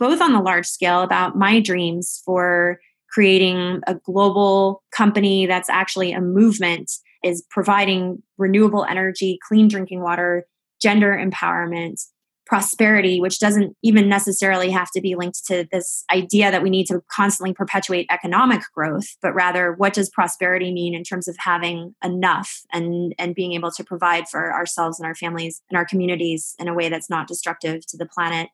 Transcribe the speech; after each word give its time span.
both 0.00 0.20
on 0.20 0.32
the 0.32 0.40
large 0.40 0.66
scale 0.66 1.02
about 1.02 1.36
my 1.36 1.60
dreams 1.60 2.20
for 2.24 2.80
creating 3.12 3.80
a 3.86 3.94
global 3.94 4.82
company 4.92 5.46
that's 5.46 5.68
actually 5.68 6.12
a 6.12 6.20
movement 6.20 6.90
is 7.22 7.44
providing 7.50 8.22
renewable 8.38 8.84
energy, 8.84 9.38
clean 9.46 9.68
drinking 9.68 10.00
water, 10.00 10.46
gender 10.80 11.12
empowerment, 11.12 12.00
prosperity, 12.46 13.20
which 13.20 13.38
doesn't 13.38 13.76
even 13.84 14.08
necessarily 14.08 14.70
have 14.70 14.90
to 14.90 15.00
be 15.00 15.14
linked 15.14 15.46
to 15.46 15.68
this 15.70 16.04
idea 16.12 16.50
that 16.50 16.64
we 16.64 16.70
need 16.70 16.84
to 16.84 17.00
constantly 17.12 17.54
perpetuate 17.54 18.06
economic 18.10 18.60
growth, 18.74 19.06
but 19.22 19.32
rather 19.34 19.74
what 19.74 19.92
does 19.92 20.10
prosperity 20.10 20.72
mean 20.72 20.92
in 20.92 21.04
terms 21.04 21.28
of 21.28 21.36
having 21.38 21.94
enough 22.02 22.62
and, 22.72 23.14
and 23.18 23.36
being 23.36 23.52
able 23.52 23.70
to 23.70 23.84
provide 23.84 24.28
for 24.28 24.52
ourselves 24.52 24.98
and 24.98 25.06
our 25.06 25.14
families 25.14 25.62
and 25.70 25.76
our 25.76 25.84
communities 25.84 26.56
in 26.58 26.66
a 26.66 26.74
way 26.74 26.88
that's 26.88 27.08
not 27.08 27.28
destructive 27.28 27.86
to 27.86 27.96
the 27.96 28.06
planet. 28.06 28.48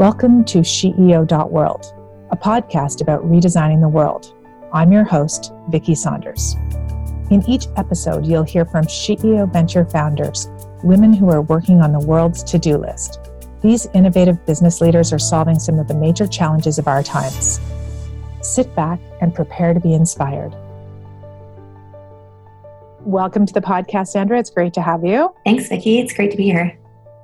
Welcome 0.00 0.44
to 0.46 0.58
SheEO.world, 0.58 1.94
a 2.32 2.36
podcast 2.36 3.00
about 3.00 3.22
redesigning 3.22 3.80
the 3.80 3.88
world. 3.88 4.34
I'm 4.72 4.90
your 4.90 5.04
host, 5.04 5.52
Vicki 5.68 5.94
Saunders. 5.94 6.56
In 7.30 7.44
each 7.46 7.68
episode, 7.76 8.26
you'll 8.26 8.42
hear 8.42 8.64
from 8.64 8.86
SheEO 8.86 9.52
Venture 9.52 9.84
founders 9.84 10.48
women 10.82 11.12
who 11.12 11.30
are 11.30 11.42
working 11.42 11.80
on 11.80 11.92
the 11.92 12.00
world's 12.00 12.42
to 12.42 12.58
do 12.58 12.76
list. 12.76 13.20
These 13.62 13.86
innovative 13.94 14.44
business 14.44 14.80
leaders 14.80 15.12
are 15.12 15.18
solving 15.20 15.60
some 15.60 15.78
of 15.78 15.86
the 15.86 15.94
major 15.94 16.26
challenges 16.26 16.76
of 16.80 16.88
our 16.88 17.04
times. 17.04 17.60
Sit 18.42 18.74
back 18.74 18.98
and 19.20 19.32
prepare 19.32 19.74
to 19.74 19.80
be 19.80 19.94
inspired. 19.94 20.56
Welcome 23.02 23.46
to 23.46 23.54
the 23.54 23.60
podcast, 23.60 24.08
Sandra. 24.08 24.40
It's 24.40 24.50
great 24.50 24.74
to 24.74 24.82
have 24.82 25.04
you. 25.04 25.32
Thanks, 25.44 25.68
Vicki. 25.68 26.00
It's 26.00 26.12
great 26.12 26.32
to 26.32 26.36
be 26.36 26.46
here. 26.46 26.76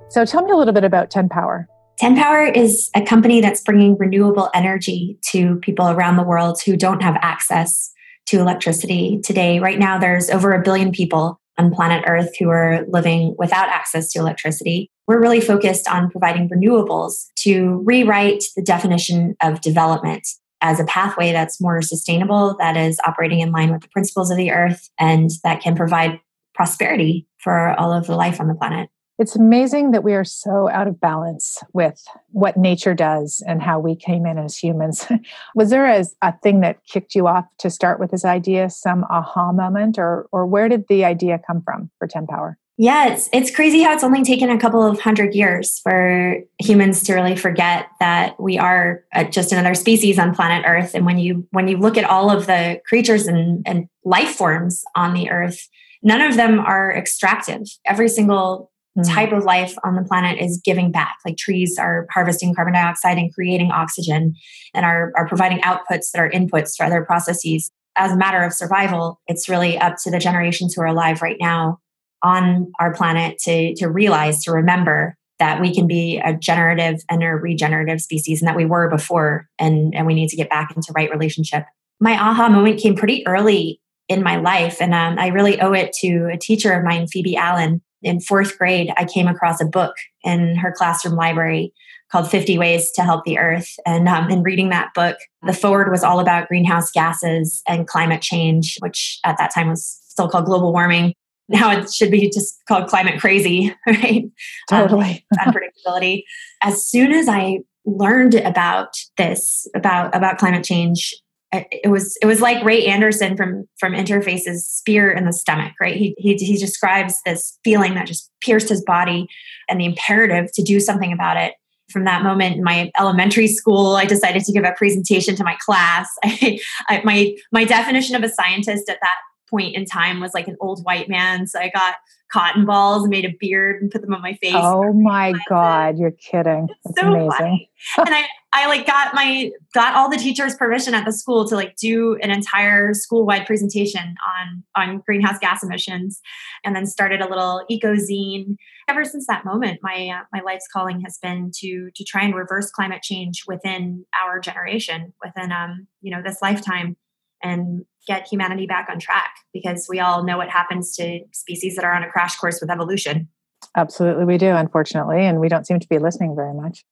So, 0.09 0.25
tell 0.25 0.45
me 0.45 0.53
a 0.53 0.57
little 0.57 0.75
bit 0.75 0.85
about 0.85 1.11
10 1.11 1.29
Power. 1.29 1.69
10 2.01 2.17
Power 2.17 2.47
is 2.47 2.89
a 2.97 3.03
company 3.03 3.43
that's 3.43 3.61
bringing 3.61 3.95
renewable 3.99 4.49
energy 4.55 5.19
to 5.21 5.57
people 5.57 5.87
around 5.87 6.17
the 6.17 6.23
world 6.23 6.59
who 6.65 6.75
don't 6.75 7.03
have 7.03 7.19
access 7.21 7.93
to 8.25 8.41
electricity 8.41 9.21
today. 9.23 9.61
Right 9.61 9.79
now, 9.79 9.99
there's 9.99 10.31
over 10.31 10.55
a 10.55 10.63
billion 10.63 10.93
people 10.93 11.39
on 11.59 11.71
planet 11.71 12.03
Earth 12.07 12.31
who 12.39 12.49
are 12.49 12.87
living 12.89 13.35
without 13.37 13.69
access 13.69 14.11
to 14.13 14.19
electricity. 14.19 14.91
We're 15.07 15.21
really 15.21 15.43
focused 15.43 15.87
on 15.91 16.11
providing 16.11 16.49
renewables 16.49 17.27
to 17.41 17.83
rewrite 17.85 18.45
the 18.57 18.63
definition 18.63 19.37
of 19.43 19.61
development 19.61 20.27
as 20.63 20.81
a 20.81 20.85
pathway 20.85 21.33
that's 21.33 21.61
more 21.61 21.83
sustainable, 21.83 22.57
that 22.61 22.79
is 22.79 22.99
operating 23.07 23.41
in 23.41 23.53
line 23.53 23.73
with 23.73 23.83
the 23.83 23.89
principles 23.89 24.31
of 24.31 24.39
the 24.39 24.53
earth, 24.53 24.89
and 24.99 25.29
that 25.45 25.61
can 25.61 25.77
provide 25.77 26.19
prosperity 26.55 27.27
for 27.37 27.79
all 27.79 27.93
of 27.93 28.07
the 28.07 28.17
life 28.17 28.41
on 28.41 28.49
the 28.49 28.55
planet. 28.55 28.89
It's 29.21 29.37
amazing 29.37 29.91
that 29.91 30.03
we 30.03 30.15
are 30.15 30.25
so 30.25 30.71
out 30.71 30.89
of 30.89 30.99
balance 30.99 31.63
with 31.75 32.03
what 32.31 32.57
nature 32.57 32.95
does 32.95 33.45
and 33.47 33.63
how 33.63 33.79
we 33.79 33.95
came 33.95 34.25
in 34.25 34.39
as 34.39 34.57
humans. 34.57 35.07
Was 35.55 35.69
there 35.69 35.85
a, 35.85 36.07
a, 36.23 36.33
thing 36.39 36.61
that 36.61 36.83
kicked 36.87 37.15
you 37.15 37.27
off 37.27 37.45
to 37.59 37.69
start 37.69 38.01
with 38.01 38.13
this 38.13 38.25
idea, 38.25 38.71
some 38.71 39.05
aha 39.11 39.53
moment, 39.53 39.99
or 39.99 40.27
or 40.33 40.47
where 40.47 40.71
did 40.71 40.89
the 40.89 41.05
idea 41.05 41.39
come 41.47 41.61
from 41.61 41.91
for 41.99 42.09
10 42.09 42.29
Power? 42.29 42.57
Yeah, 42.79 43.09
it's 43.09 43.29
it's 43.31 43.55
crazy 43.55 43.83
how 43.83 43.93
it's 43.93 44.03
only 44.03 44.25
taken 44.25 44.49
a 44.49 44.59
couple 44.59 44.83
of 44.83 44.99
hundred 44.99 45.35
years 45.35 45.81
for 45.81 46.39
humans 46.59 47.03
to 47.03 47.13
really 47.13 47.37
forget 47.37 47.89
that 48.01 48.41
we 48.41 48.57
are 48.57 49.05
uh, 49.13 49.25
just 49.25 49.53
another 49.53 49.75
species 49.75 50.19
on 50.19 50.35
planet 50.35 50.65
Earth. 50.67 50.95
And 50.95 51.05
when 51.05 51.19
you 51.19 51.47
when 51.51 51.69
you 51.69 51.77
look 51.77 51.99
at 51.99 52.09
all 52.09 52.31
of 52.31 52.47
the 52.47 52.81
creatures 52.87 53.27
and, 53.27 53.63
and 53.67 53.87
life 54.03 54.31
forms 54.31 54.83
on 54.95 55.13
the 55.13 55.29
Earth, 55.29 55.69
none 56.03 56.23
of 56.23 56.37
them 56.37 56.59
are 56.59 56.91
extractive. 56.91 57.67
Every 57.85 58.09
single 58.09 58.71
mm-hmm. 58.99 59.13
type 59.13 59.33
of 59.33 59.45
life 59.45 59.75
on 59.85 59.95
the 59.95 60.03
planet 60.03 60.39
is 60.41 60.61
giving 60.65 60.91
back. 60.91 61.17
Like 61.25 61.37
trees 61.37 61.79
are 61.79 62.07
harvesting 62.11 62.55
carbon 62.55 62.75
dioxide 62.75 63.19
and 63.19 63.33
creating 63.33 63.71
oxygen 63.71 64.35
and 64.75 64.85
are, 64.85 65.13
are 65.17 65.29
providing 65.29 65.61
outputs 65.61 66.11
that 66.13 66.19
are 66.19 66.31
inputs 66.31 66.77
for 66.77 66.85
other 66.85 67.05
processes. 67.05 67.71
As 67.97 68.13
a 68.13 68.17
matter 68.17 68.43
of 68.43 68.53
survival, 68.53 69.21
it's 69.27 69.49
really 69.49 69.79
up 69.79 69.97
to 70.05 70.11
the 70.11 70.19
generations 70.19 70.75
who 70.75 70.83
are 70.83 70.87
alive 70.87 71.23
right 71.23 71.37
now 71.41 71.79
on 72.23 72.71
our 72.79 72.93
planet 72.93 73.39
to, 73.39 73.75
to 73.77 73.89
realize, 73.89 74.45
to 74.45 74.53
remember 74.53 75.17
that 75.39 75.61
we 75.61 75.75
can 75.75 75.87
be 75.87 76.21
a 76.23 76.35
generative 76.35 77.01
and 77.11 77.23
a 77.23 77.29
regenerative 77.29 78.01
species 78.01 78.43
and 78.43 78.49
that 78.49 78.57
we 78.57 78.67
were 78.67 78.89
before 78.91 79.49
and, 79.59 79.95
and 79.95 80.07
we 80.07 80.15
need 80.15 80.29
to 80.29 80.37
get 80.37 80.51
back 80.51 80.75
into 80.77 80.93
right 80.95 81.11
relationship. 81.11 81.65
My 81.99 82.13
aha 82.13 82.49
moment 82.49 82.79
came 82.79 82.95
pretty 82.95 83.27
early 83.27 83.81
in 84.09 84.23
my 84.23 84.37
life 84.37 84.81
and 84.81 84.93
um, 84.93 85.19
I 85.19 85.29
really 85.29 85.61
owe 85.61 85.73
it 85.73 85.93
to 86.01 86.29
a 86.33 86.37
teacher 86.37 86.73
of 86.73 86.85
mine, 86.85 87.07
Phoebe 87.07 87.37
Allen, 87.37 87.81
in 88.03 88.21
fourth 88.21 88.59
grade, 88.59 88.93
I 88.97 89.05
came 89.05 89.29
across 89.29 89.61
a 89.61 89.67
book 89.67 89.95
in 90.23 90.57
her 90.57 90.73
classroom 90.73 91.15
library 91.15 91.73
called 92.11 92.31
50 92.31 92.59
Ways 92.59 92.91
to 92.93 93.03
Help 93.03 93.25
the 93.25 93.39
Earth. 93.39 93.77
And 93.87 94.09
um, 94.09 94.31
in 94.31 94.43
reading 94.43 94.71
that 94.71 94.93
book, 94.95 95.17
the 95.43 95.53
forward 95.53 95.91
was 95.91 96.03
all 96.03 96.19
about 96.19 96.49
greenhouse 96.49 96.91
gases 96.91 97.63
and 97.69 97.87
climate 97.87 98.21
change, 98.21 98.79
which 98.81 99.21
at 99.25 99.39
that 99.39 99.55
time 99.55 99.69
was 99.69 100.01
still 100.09 100.29
called 100.29 100.47
global 100.47 100.73
warming. 100.73 101.15
Now 101.49 101.71
it 101.73 101.93
should 101.93 102.11
be 102.11 102.31
just 102.31 102.61
called 102.67 102.89
climate 102.89 103.21
crazy, 103.21 103.75
right? 103.87 104.25
Totally. 104.69 105.25
Um, 105.41 105.53
unpredictability. 105.53 106.25
As 106.63 106.83
soon 106.87 107.13
as 107.13 107.29
I 107.29 107.61
learned 107.85 108.35
about 108.35 108.97
this, 109.17 109.69
about, 109.75 110.15
about 110.15 110.39
climate 110.39 110.65
change, 110.65 111.15
it 111.53 111.91
was 111.91 112.17
it 112.23 112.27
was 112.27 112.41
like 112.41 112.65
Ray 112.65 112.87
Anderson 112.87 113.37
from 113.37 113.69
from 113.79 113.93
Interface's 113.93 114.67
spear 114.67 115.11
in 115.11 115.25
the 115.25 115.33
stomach, 115.33 115.73
right? 115.81 115.97
He, 115.97 116.15
he 116.17 116.35
he 116.35 116.57
describes 116.57 117.21
this 117.25 117.59
feeling 117.65 117.95
that 117.95 118.07
just 118.07 118.31
pierced 118.41 118.69
his 118.69 118.85
body 118.85 119.27
and 119.69 119.81
the 119.81 119.85
imperative 119.85 120.53
to 120.53 120.63
do 120.63 120.81
something 120.81 121.13
about 121.13 121.37
it. 121.37 121.55
From 121.91 122.05
that 122.05 122.23
moment 122.23 122.57
in 122.57 122.63
my 122.63 122.93
elementary 123.01 123.49
school, 123.49 123.97
I 123.97 124.05
decided 124.05 124.45
to 124.45 124.53
give 124.53 124.63
a 124.63 124.73
presentation 124.77 125.35
to 125.37 125.45
my 125.45 125.57
class. 125.65 126.09
I, 126.25 126.61
I, 126.89 127.03
my 127.05 127.35
my 127.51 127.65
definition 127.65 128.15
of 128.15 128.23
a 128.23 128.29
scientist 128.29 128.89
at 128.89 128.99
that 129.01 129.17
point 129.49 129.75
in 129.75 129.85
time 129.85 130.21
was 130.21 130.33
like 130.33 130.47
an 130.47 130.57
old 130.61 130.85
white 130.85 131.09
man. 131.09 131.49
So 131.49 131.59
I 131.59 131.69
got 131.69 131.97
cotton 132.33 132.65
balls 132.65 133.03
and 133.03 133.11
made 133.11 133.25
a 133.25 133.35
beard 133.39 133.83
and 133.83 133.91
put 133.91 134.03
them 134.03 134.15
on 134.15 134.23
my 134.23 134.35
face. 134.35 134.55
Oh 134.55 134.93
my 134.93 135.33
god, 135.49 135.99
you're 135.99 136.13
kidding. 136.13 136.69
That's 136.85 137.01
so 137.01 137.13
amazing. 137.13 137.67
and 137.99 138.09
I 138.11 138.25
I 138.53 138.67
like 138.67 138.87
got 138.87 139.15
my 139.15 139.51
got 139.75 139.95
all 139.95 140.11
the 140.11 140.17
teachers 140.17 140.55
permission 140.57 140.95
at 140.95 141.05
the 141.05 141.13
school 141.13 141.47
to 141.49 141.55
like 141.55 141.77
do 141.77 142.17
an 142.17 142.31
entire 142.31 142.95
school-wide 142.95 143.47
presentation 143.47 144.15
on 144.39 144.65
on 144.77 145.03
greenhouse 145.07 145.39
gas 145.39 145.63
emissions 145.63 146.21
and 146.65 146.75
then 146.75 146.87
started 146.87 147.21
a 147.21 147.29
little 147.29 147.65
eco 147.69 147.95
zine. 147.95 148.57
Ever 148.89 149.05
since 149.05 149.27
that 149.27 149.45
moment, 149.45 149.81
my 149.83 150.09
uh, 150.09 150.25
my 150.33 150.41
life's 150.43 150.67
calling 150.73 151.01
has 151.03 151.19
been 151.23 151.51
to 151.59 151.91
to 151.95 152.05
try 152.05 152.23
and 152.23 152.35
reverse 152.35 152.71
climate 152.71 153.03
change 153.03 153.45
within 153.47 154.05
our 154.23 154.41
generation, 154.41 155.13
within 155.25 155.53
um, 155.53 155.87
you 156.01 156.11
know, 156.11 156.23
this 156.23 156.39
lifetime 156.43 156.97
and 157.43 157.85
get 158.11 158.27
humanity 158.27 158.67
back 158.67 158.89
on 158.91 158.99
track 158.99 159.37
because 159.53 159.87
we 159.89 160.01
all 160.01 160.25
know 160.25 160.37
what 160.37 160.49
happens 160.49 160.97
to 160.97 161.21
species 161.33 161.77
that 161.77 161.85
are 161.85 161.95
on 161.95 162.03
a 162.03 162.11
crash 162.11 162.37
course 162.37 162.61
with 162.61 162.69
evolution. 162.69 163.29
Absolutely, 163.77 164.25
we 164.25 164.37
do, 164.37 164.49
unfortunately, 164.49 165.25
and 165.25 165.39
we 165.39 165.49
don't 165.49 165.65
seem 165.65 165.79
to 165.79 165.89
be 165.89 165.99
listening 165.99 166.35
very 166.35 166.53
much. 166.53 166.85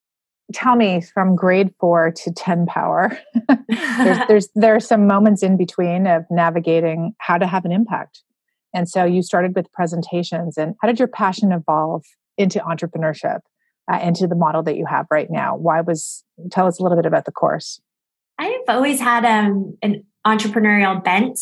Tell 0.53 0.77
me 0.77 1.01
from 1.01 1.35
grade 1.35 1.73
four 1.77 2.11
to 2.11 2.31
10 2.31 2.67
power, 2.67 3.19
there's, 3.67 4.27
there's, 4.27 4.49
there 4.55 4.75
are 4.75 4.79
some 4.79 5.07
moments 5.07 5.43
in 5.43 5.57
between 5.57 6.07
of 6.07 6.23
navigating 6.31 7.13
how 7.17 7.37
to 7.37 7.45
have 7.45 7.65
an 7.65 7.73
impact. 7.73 8.23
And 8.73 8.87
so 8.87 9.03
you 9.03 9.21
started 9.21 9.55
with 9.55 9.71
presentations, 9.73 10.57
and 10.57 10.75
how 10.81 10.87
did 10.87 10.99
your 10.99 11.09
passion 11.09 11.51
evolve 11.51 12.05
into 12.37 12.59
entrepreneurship, 12.59 13.39
uh, 13.91 13.99
into 14.01 14.25
the 14.25 14.35
model 14.35 14.63
that 14.63 14.77
you 14.77 14.85
have 14.85 15.05
right 15.11 15.27
now? 15.29 15.57
Why 15.57 15.81
was, 15.81 16.23
tell 16.49 16.65
us 16.65 16.79
a 16.79 16.83
little 16.83 16.97
bit 16.97 17.05
about 17.05 17.25
the 17.25 17.33
course. 17.33 17.81
I've 18.39 18.61
always 18.69 19.01
had 19.01 19.25
um, 19.25 19.77
an 19.81 20.05
entrepreneurial 20.25 21.03
bent. 21.03 21.39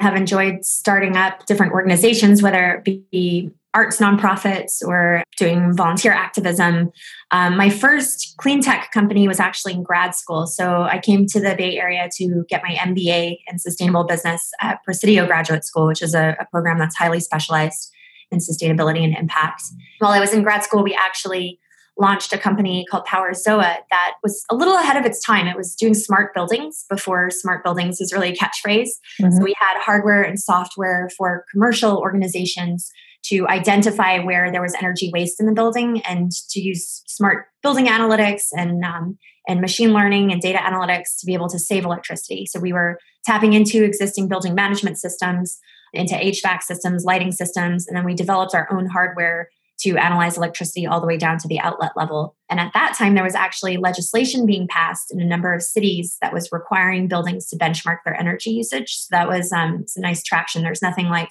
Have 0.00 0.16
enjoyed 0.16 0.64
starting 0.64 1.16
up 1.16 1.46
different 1.46 1.72
organizations, 1.72 2.42
whether 2.42 2.82
it 2.84 3.10
be 3.12 3.52
arts 3.74 3.98
nonprofits 3.98 4.82
or 4.86 5.24
doing 5.36 5.76
volunteer 5.76 6.12
activism. 6.12 6.92
Um, 7.32 7.56
my 7.56 7.68
first 7.68 8.36
clean 8.38 8.62
tech 8.62 8.92
company 8.92 9.26
was 9.26 9.40
actually 9.40 9.74
in 9.74 9.82
grad 9.82 10.14
school. 10.14 10.46
So 10.46 10.82
I 10.82 10.98
came 11.00 11.26
to 11.26 11.40
the 11.40 11.56
Bay 11.56 11.76
Area 11.78 12.08
to 12.16 12.44
get 12.48 12.62
my 12.62 12.74
MBA 12.76 13.38
in 13.48 13.58
sustainable 13.58 14.04
business 14.04 14.52
at 14.60 14.82
Presidio 14.84 15.26
Graduate 15.26 15.64
School, 15.64 15.88
which 15.88 16.02
is 16.02 16.14
a, 16.14 16.36
a 16.38 16.46
program 16.46 16.78
that's 16.78 16.96
highly 16.96 17.18
specialized 17.18 17.92
in 18.30 18.38
sustainability 18.38 19.02
and 19.02 19.16
impact. 19.16 19.62
While 19.98 20.12
I 20.12 20.20
was 20.20 20.32
in 20.32 20.42
grad 20.42 20.62
school, 20.62 20.84
we 20.84 20.94
actually 20.94 21.58
launched 21.96 22.32
a 22.32 22.38
company 22.38 22.84
called 22.90 23.04
Power 23.04 23.32
Zoa 23.32 23.76
that 23.90 24.14
was 24.22 24.44
a 24.50 24.54
little 24.54 24.76
ahead 24.76 24.96
of 24.96 25.04
its 25.04 25.20
time. 25.20 25.46
It 25.46 25.56
was 25.56 25.74
doing 25.74 25.94
smart 25.94 26.34
buildings 26.34 26.84
before 26.90 27.30
smart 27.30 27.62
buildings 27.62 27.98
was 28.00 28.12
really 28.12 28.30
a 28.30 28.36
catchphrase. 28.36 28.88
Mm-hmm. 29.20 29.30
So 29.30 29.42
we 29.42 29.54
had 29.58 29.80
hardware 29.80 30.22
and 30.22 30.38
software 30.40 31.08
for 31.16 31.44
commercial 31.52 31.98
organizations 31.98 32.90
to 33.26 33.46
identify 33.48 34.18
where 34.18 34.50
there 34.52 34.60
was 34.60 34.74
energy 34.74 35.10
waste 35.12 35.40
in 35.40 35.46
the 35.46 35.52
building 35.52 36.02
and 36.02 36.30
to 36.50 36.60
use 36.60 37.02
smart 37.06 37.46
building 37.62 37.86
analytics 37.86 38.48
and 38.52 38.84
um, 38.84 39.18
and 39.46 39.60
machine 39.60 39.92
learning 39.92 40.32
and 40.32 40.40
data 40.40 40.58
analytics 40.58 41.18
to 41.18 41.26
be 41.26 41.34
able 41.34 41.48
to 41.48 41.58
save 41.58 41.84
electricity. 41.84 42.46
So 42.46 42.58
we 42.58 42.72
were 42.72 42.98
tapping 43.26 43.52
into 43.52 43.84
existing 43.84 44.28
building 44.28 44.54
management 44.54 44.98
systems, 44.98 45.58
into 45.92 46.14
HVAC 46.14 46.62
systems, 46.62 47.04
lighting 47.04 47.30
systems, 47.30 47.86
and 47.86 47.96
then 47.96 48.04
we 48.04 48.14
developed 48.14 48.54
our 48.54 48.66
own 48.72 48.86
hardware 48.86 49.50
to 49.80 49.96
analyze 49.96 50.36
electricity 50.36 50.86
all 50.86 51.00
the 51.00 51.06
way 51.06 51.16
down 51.16 51.38
to 51.38 51.48
the 51.48 51.60
outlet 51.60 51.92
level. 51.96 52.36
And 52.48 52.60
at 52.60 52.72
that 52.74 52.94
time, 52.96 53.14
there 53.14 53.24
was 53.24 53.34
actually 53.34 53.76
legislation 53.76 54.46
being 54.46 54.68
passed 54.68 55.12
in 55.12 55.20
a 55.20 55.24
number 55.24 55.52
of 55.52 55.62
cities 55.62 56.16
that 56.22 56.32
was 56.32 56.50
requiring 56.52 57.08
buildings 57.08 57.48
to 57.48 57.56
benchmark 57.56 57.98
their 58.04 58.18
energy 58.18 58.50
usage. 58.50 58.94
So 58.94 59.08
that 59.10 59.28
was 59.28 59.52
um, 59.52 59.84
some 59.86 60.02
nice 60.02 60.22
traction. 60.22 60.62
There's 60.62 60.82
nothing 60.82 61.08
like 61.08 61.28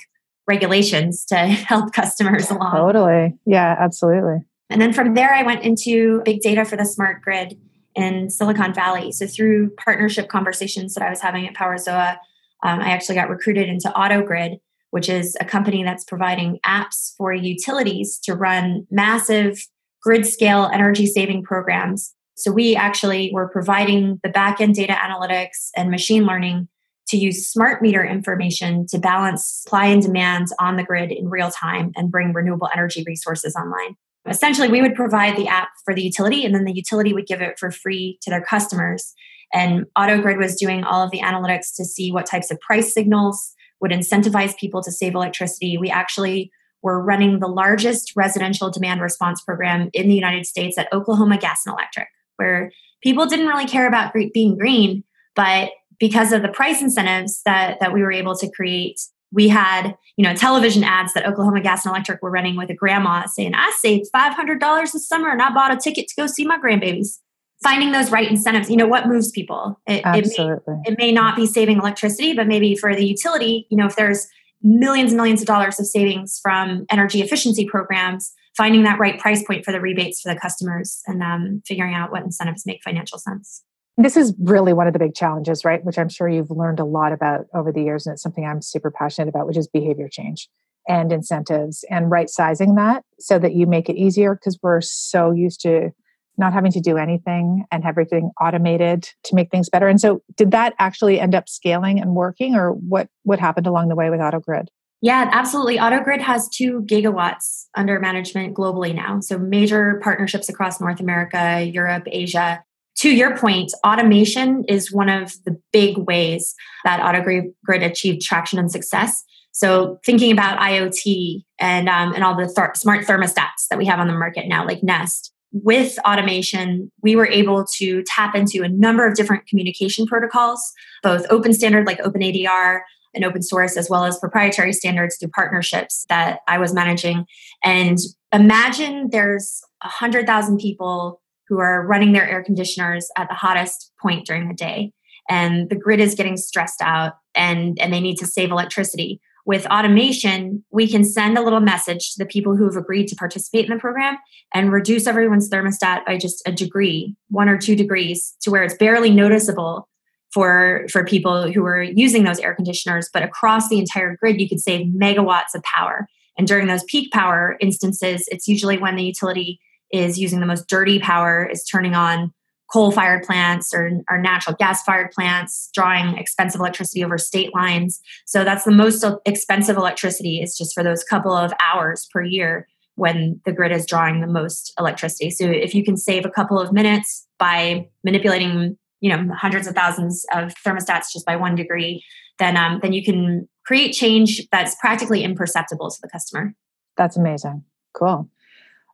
regulations 0.47 1.25
to 1.25 1.35
help 1.37 1.93
customers 1.93 2.51
along. 2.51 2.75
Totally. 2.75 3.37
Yeah, 3.45 3.75
absolutely. 3.79 4.45
And 4.69 4.81
then 4.81 4.93
from 4.93 5.13
there, 5.13 5.33
I 5.33 5.43
went 5.43 5.63
into 5.63 6.21
big 6.25 6.41
data 6.41 6.65
for 6.65 6.75
the 6.75 6.85
smart 6.85 7.21
grid 7.21 7.57
in 7.95 8.29
Silicon 8.29 8.73
Valley. 8.73 9.11
So 9.11 9.27
through 9.27 9.71
partnership 9.75 10.27
conversations 10.27 10.95
that 10.95 11.03
I 11.03 11.09
was 11.09 11.21
having 11.21 11.47
at 11.47 11.53
PowerZoa, 11.53 12.17
um, 12.63 12.79
I 12.79 12.91
actually 12.91 13.15
got 13.15 13.29
recruited 13.29 13.69
into 13.69 13.89
AutoGrid, 13.89 14.59
which 14.93 15.09
is 15.09 15.35
a 15.41 15.45
company 15.45 15.83
that's 15.83 16.03
providing 16.03 16.59
apps 16.67 17.15
for 17.17 17.33
utilities 17.33 18.19
to 18.19 18.35
run 18.35 18.85
massive 18.91 19.57
grid 20.03 20.23
scale 20.23 20.69
energy 20.71 21.07
saving 21.07 21.41
programs. 21.41 22.13
So 22.35 22.51
we 22.51 22.75
actually 22.75 23.31
were 23.33 23.49
providing 23.49 24.19
the 24.21 24.29
backend 24.29 24.75
data 24.75 24.93
analytics 24.93 25.69
and 25.75 25.89
machine 25.89 26.27
learning 26.27 26.67
to 27.07 27.17
use 27.17 27.49
smart 27.49 27.81
meter 27.81 28.05
information 28.05 28.85
to 28.89 28.99
balance 28.99 29.63
supply 29.63 29.87
and 29.87 29.99
demand 29.99 30.49
on 30.59 30.75
the 30.75 30.83
grid 30.83 31.11
in 31.11 31.27
real 31.27 31.49
time 31.49 31.91
and 31.95 32.11
bring 32.11 32.31
renewable 32.31 32.69
energy 32.71 33.03
resources 33.07 33.55
online. 33.55 33.95
Essentially, 34.29 34.67
we 34.67 34.83
would 34.83 34.93
provide 34.93 35.35
the 35.35 35.47
app 35.47 35.69
for 35.83 35.95
the 35.95 36.03
utility, 36.03 36.45
and 36.45 36.53
then 36.53 36.65
the 36.65 36.71
utility 36.71 37.15
would 37.15 37.25
give 37.25 37.41
it 37.41 37.57
for 37.57 37.71
free 37.71 38.19
to 38.21 38.29
their 38.29 38.43
customers. 38.43 39.15
And 39.55 39.85
AutoGrid 39.97 40.37
was 40.37 40.55
doing 40.55 40.83
all 40.83 41.03
of 41.03 41.09
the 41.09 41.21
analytics 41.21 41.75
to 41.77 41.83
see 41.83 42.11
what 42.11 42.27
types 42.27 42.51
of 42.51 42.59
price 42.59 42.93
signals 42.93 43.55
would 43.83 43.91
incentivize 43.91 44.57
people 44.57 44.81
to 44.81 44.91
save 44.91 45.13
electricity. 45.13 45.77
We 45.77 45.91
actually 45.91 46.49
were 46.81 47.03
running 47.03 47.39
the 47.39 47.47
largest 47.47 48.13
residential 48.15 48.71
demand 48.71 49.01
response 49.01 49.41
program 49.41 49.89
in 49.93 50.07
the 50.07 50.15
United 50.15 50.45
States 50.45 50.77
at 50.77 50.91
Oklahoma 50.93 51.37
Gas 51.37 51.65
and 51.65 51.73
Electric, 51.73 52.07
where 52.37 52.71
people 53.03 53.25
didn't 53.25 53.47
really 53.47 53.67
care 53.67 53.85
about 53.85 54.13
being 54.33 54.57
green, 54.57 55.03
but 55.35 55.71
because 55.99 56.31
of 56.31 56.41
the 56.41 56.47
price 56.47 56.81
incentives 56.81 57.41
that, 57.43 57.77
that 57.81 57.93
we 57.93 58.01
were 58.01 58.11
able 58.11 58.37
to 58.37 58.49
create, 58.49 59.01
we 59.33 59.49
had 59.49 59.95
you 60.15 60.23
know 60.23 60.35
television 60.35 60.83
ads 60.83 61.11
that 61.13 61.25
oklahoma 61.25 61.59
gas 61.59 61.85
and 61.85 61.91
electric 61.91 62.21
were 62.21 62.29
running 62.29 62.55
with 62.55 62.69
a 62.69 62.75
grandma 62.75 63.25
saying 63.25 63.55
i 63.55 63.73
saved 63.79 64.05
$500 64.15 64.91
this 64.91 65.07
summer 65.07 65.31
and 65.31 65.41
i 65.41 65.51
bought 65.51 65.73
a 65.73 65.77
ticket 65.77 66.07
to 66.07 66.13
go 66.15 66.27
see 66.27 66.45
my 66.45 66.59
grandbabies 66.59 67.17
finding 67.63 67.91
those 67.91 68.11
right 68.11 68.29
incentives 68.29 68.69
you 68.69 68.77
know 68.77 68.87
what 68.87 69.07
moves 69.07 69.31
people 69.31 69.79
it, 69.87 70.01
Absolutely. 70.05 70.75
It, 70.85 70.89
may, 70.89 70.91
it 70.91 70.97
may 70.97 71.11
not 71.11 71.35
be 71.35 71.45
saving 71.45 71.77
electricity 71.77 72.33
but 72.33 72.47
maybe 72.47 72.75
for 72.75 72.95
the 72.95 73.05
utility 73.05 73.67
you 73.69 73.77
know 73.77 73.85
if 73.85 73.95
there's 73.95 74.27
millions 74.61 75.11
and 75.11 75.17
millions 75.17 75.41
of 75.41 75.47
dollars 75.47 75.79
of 75.79 75.87
savings 75.87 76.39
from 76.41 76.85
energy 76.89 77.21
efficiency 77.21 77.65
programs 77.65 78.33
finding 78.55 78.83
that 78.83 78.99
right 78.99 79.19
price 79.19 79.43
point 79.43 79.65
for 79.65 79.71
the 79.71 79.81
rebates 79.81 80.21
for 80.21 80.33
the 80.33 80.39
customers 80.39 81.01
and 81.07 81.23
um, 81.23 81.61
figuring 81.65 81.93
out 81.93 82.11
what 82.11 82.23
incentives 82.23 82.65
make 82.65 82.81
financial 82.83 83.17
sense 83.17 83.63
this 83.97 84.17
is 84.17 84.33
really 84.39 84.73
one 84.73 84.87
of 84.87 84.93
the 84.93 84.99
big 84.99 85.13
challenges, 85.13 85.63
right? 85.63 85.83
Which 85.85 85.99
I'm 85.99 86.09
sure 86.09 86.27
you've 86.27 86.49
learned 86.49 86.79
a 86.79 86.83
lot 86.83 87.13
about 87.13 87.45
over 87.53 87.71
the 87.71 87.83
years. 87.83 88.07
And 88.07 88.13
it's 88.13 88.23
something 88.23 88.43
I'm 88.43 88.59
super 88.59 88.89
passionate 88.89 89.29
about, 89.29 89.45
which 89.45 89.55
is 89.55 89.67
behavior 89.67 90.09
change 90.09 90.49
and 90.87 91.11
incentives 91.11 91.85
and 91.89 92.11
right 92.11 92.29
sizing 92.29 92.75
that 92.75 93.03
so 93.19 93.39
that 93.39 93.53
you 93.53 93.67
make 93.67 93.89
it 93.89 93.95
easier 93.95 94.35
because 94.35 94.59
we're 94.61 94.81
so 94.81 95.31
used 95.31 95.61
to 95.61 95.91
not 96.37 96.53
having 96.53 96.71
to 96.71 96.79
do 96.79 96.97
anything 96.97 97.65
and 97.71 97.85
everything 97.85 98.31
automated 98.41 99.09
to 99.23 99.35
make 99.35 99.51
things 99.51 99.69
better. 99.69 99.87
And 99.87 99.99
so 99.99 100.21
did 100.35 100.51
that 100.51 100.73
actually 100.79 101.19
end 101.19 101.35
up 101.35 101.47
scaling 101.47 101.99
and 101.99 102.15
working 102.15 102.55
or 102.55 102.71
what 102.71 103.07
what 103.23 103.39
happened 103.39 103.67
along 103.67 103.89
the 103.89 103.95
way 103.95 104.09
with 104.09 104.19
AutoGrid? 104.19 104.67
Yeah, 105.01 105.29
absolutely. 105.33 105.77
AutoGrid 105.77 106.21
has 106.21 106.47
two 106.47 106.81
gigawatts 106.83 107.65
under 107.75 107.99
management 107.99 108.55
globally 108.55 108.95
now. 108.95 109.19
So 109.19 109.37
major 109.37 109.99
partnerships 110.01 110.47
across 110.47 110.79
North 110.79 111.01
America, 111.01 111.61
Europe, 111.61 112.03
Asia 112.07 112.63
to 112.97 113.09
your 113.09 113.35
point, 113.37 113.73
automation 113.85 114.63
is 114.67 114.91
one 114.91 115.09
of 115.09 115.33
the 115.45 115.59
big 115.71 115.97
ways 115.97 116.55
that 116.83 117.01
AutoGrid 117.01 117.83
achieved 117.83 118.21
traction 118.21 118.59
and 118.59 118.71
success. 118.71 119.23
So 119.51 119.99
thinking 120.05 120.31
about 120.31 120.59
IoT 120.59 121.43
and 121.59 121.89
um, 121.89 122.13
and 122.13 122.23
all 122.23 122.35
the 122.35 122.45
th- 122.45 122.75
smart 122.75 123.05
thermostats 123.05 123.67
that 123.69 123.77
we 123.77 123.85
have 123.85 123.99
on 123.99 124.07
the 124.07 124.13
market 124.13 124.47
now, 124.47 124.65
like 124.65 124.83
Nest, 124.83 125.32
with 125.53 125.97
automation, 125.99 126.91
we 127.01 127.15
were 127.15 127.27
able 127.27 127.65
to 127.77 128.03
tap 128.03 128.35
into 128.35 128.63
a 128.63 128.69
number 128.69 129.07
of 129.07 129.15
different 129.15 129.47
communication 129.47 130.05
protocols, 130.05 130.59
both 131.01 131.25
open 131.29 131.53
standard 131.53 131.85
like 131.85 131.99
OpenADR 131.99 132.81
and 133.13 133.23
open 133.23 133.43
source, 133.43 133.77
as 133.77 133.89
well 133.89 134.03
as 134.05 134.17
proprietary 134.19 134.73
standards 134.73 135.17
through 135.17 135.29
partnerships 135.29 136.05
that 136.09 136.39
I 136.47 136.57
was 136.57 136.73
managing. 136.73 137.25
And 137.63 137.99
imagine 138.33 139.09
there's 139.11 139.61
a 139.83 139.87
hundred 139.87 140.25
thousand 140.25 140.57
people 140.57 141.21
who 141.47 141.59
are 141.59 141.85
running 141.85 142.13
their 142.13 142.27
air 142.27 142.43
conditioners 142.43 143.07
at 143.15 143.29
the 143.29 143.35
hottest 143.35 143.91
point 144.01 144.25
during 144.25 144.47
the 144.47 144.55
day 144.55 144.91
and 145.29 145.69
the 145.69 145.75
grid 145.75 145.99
is 145.99 146.15
getting 146.15 146.37
stressed 146.37 146.81
out 146.81 147.13
and 147.35 147.77
and 147.79 147.93
they 147.93 147.99
need 147.99 148.17
to 148.17 148.25
save 148.25 148.51
electricity 148.51 149.21
with 149.45 149.65
automation 149.67 150.63
we 150.71 150.87
can 150.87 151.03
send 151.03 151.37
a 151.37 151.41
little 151.41 151.59
message 151.59 152.13
to 152.13 152.23
the 152.23 152.25
people 152.25 152.55
who 152.55 152.65
have 152.65 152.77
agreed 152.77 153.07
to 153.07 153.15
participate 153.15 153.65
in 153.65 153.71
the 153.71 153.79
program 153.79 154.17
and 154.53 154.71
reduce 154.71 155.07
everyone's 155.07 155.49
thermostat 155.49 156.05
by 156.05 156.17
just 156.17 156.41
a 156.45 156.51
degree 156.51 157.15
one 157.29 157.49
or 157.49 157.57
two 157.57 157.75
degrees 157.75 158.35
to 158.41 158.51
where 158.51 158.63
it's 158.63 158.77
barely 158.77 159.09
noticeable 159.09 159.87
for 160.33 160.85
for 160.91 161.05
people 161.05 161.51
who 161.51 161.63
are 161.65 161.83
using 161.83 162.23
those 162.23 162.39
air 162.39 162.55
conditioners. 162.55 163.09
But 163.13 163.23
across 163.23 163.69
the 163.69 163.79
entire 163.79 164.17
grid 164.17 164.41
you 164.41 164.49
could 164.49 164.59
save 164.59 164.87
megawatts 164.87 165.53
of 165.53 165.63
power. 165.63 166.07
And 166.37 166.47
during 166.47 166.67
those 166.67 166.83
peak 166.85 167.11
power 167.11 167.57
instances 167.59 168.27
it's 168.27 168.47
usually 168.47 168.77
when 168.77 168.95
the 168.95 169.03
utility 169.03 169.59
is 169.91 170.17
using 170.17 170.39
the 170.39 170.47
most 170.47 170.67
dirty 170.67 170.99
power, 170.99 171.45
is 171.45 171.63
turning 171.63 171.93
on 171.93 172.33
coal 172.73 172.91
fired 172.91 173.23
plants 173.23 173.71
or, 173.71 173.91
or 174.09 174.19
natural 174.19 174.55
gas 174.57 174.81
fired 174.81 175.11
plants, 175.11 175.69
drawing 175.75 176.17
expensive 176.17 176.59
electricity 176.59 177.03
over 177.03 177.19
state 177.19 177.53
lines. 177.53 178.01
So 178.25 178.43
that's 178.43 178.63
the 178.63 178.71
most 178.71 179.05
expensive 179.25 179.77
electricity 179.77 180.41
is 180.41 180.57
just 180.57 180.73
for 180.73 180.83
those 180.83 181.03
couple 181.03 181.33
of 181.33 181.53
hours 181.63 182.07
per 182.11 182.23
year 182.23 182.67
when 182.95 183.39
the 183.45 183.51
grid 183.51 183.71
is 183.71 183.85
drawing 183.85 184.21
the 184.21 184.27
most 184.27 184.73
electricity. 184.79 185.29
So 185.29 185.45
if 185.45 185.75
you 185.75 185.83
can 185.83 185.97
save 185.97 186.25
a 186.25 186.31
couple 186.31 186.59
of 186.59 186.73
minutes 186.73 187.27
by 187.37 187.87
manipulating, 188.03 188.77
you 189.01 189.15
know, 189.15 189.33
hundreds 189.35 189.67
of 189.67 189.75
thousands 189.75 190.25
of 190.33 190.53
thermostats 190.65 191.11
just 191.13 191.25
by 191.27 191.35
one 191.35 191.53
degree, 191.55 192.03
then 192.39 192.57
um, 192.57 192.79
then 192.81 192.93
you 192.93 193.03
can 193.03 193.47
create 193.65 193.93
change 193.93 194.47
that's 194.51 194.75
practically 194.81 195.23
imperceptible 195.23 195.91
to 195.91 195.97
the 196.01 196.09
customer. 196.09 196.55
That's 196.97 197.17
amazing. 197.17 197.63
Cool. 197.93 198.29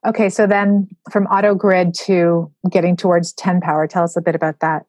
Okay, 0.06 0.30
so 0.30 0.48
then 0.48 0.88
from 1.12 1.28
AutoGrid 1.28 1.94
to 2.06 2.52
getting 2.70 2.96
towards 2.96 3.34
10 3.34 3.60
power, 3.60 3.86
tell 3.86 4.04
us 4.04 4.16
a 4.16 4.22
bit 4.22 4.36
about 4.36 4.60
that. 4.62 4.86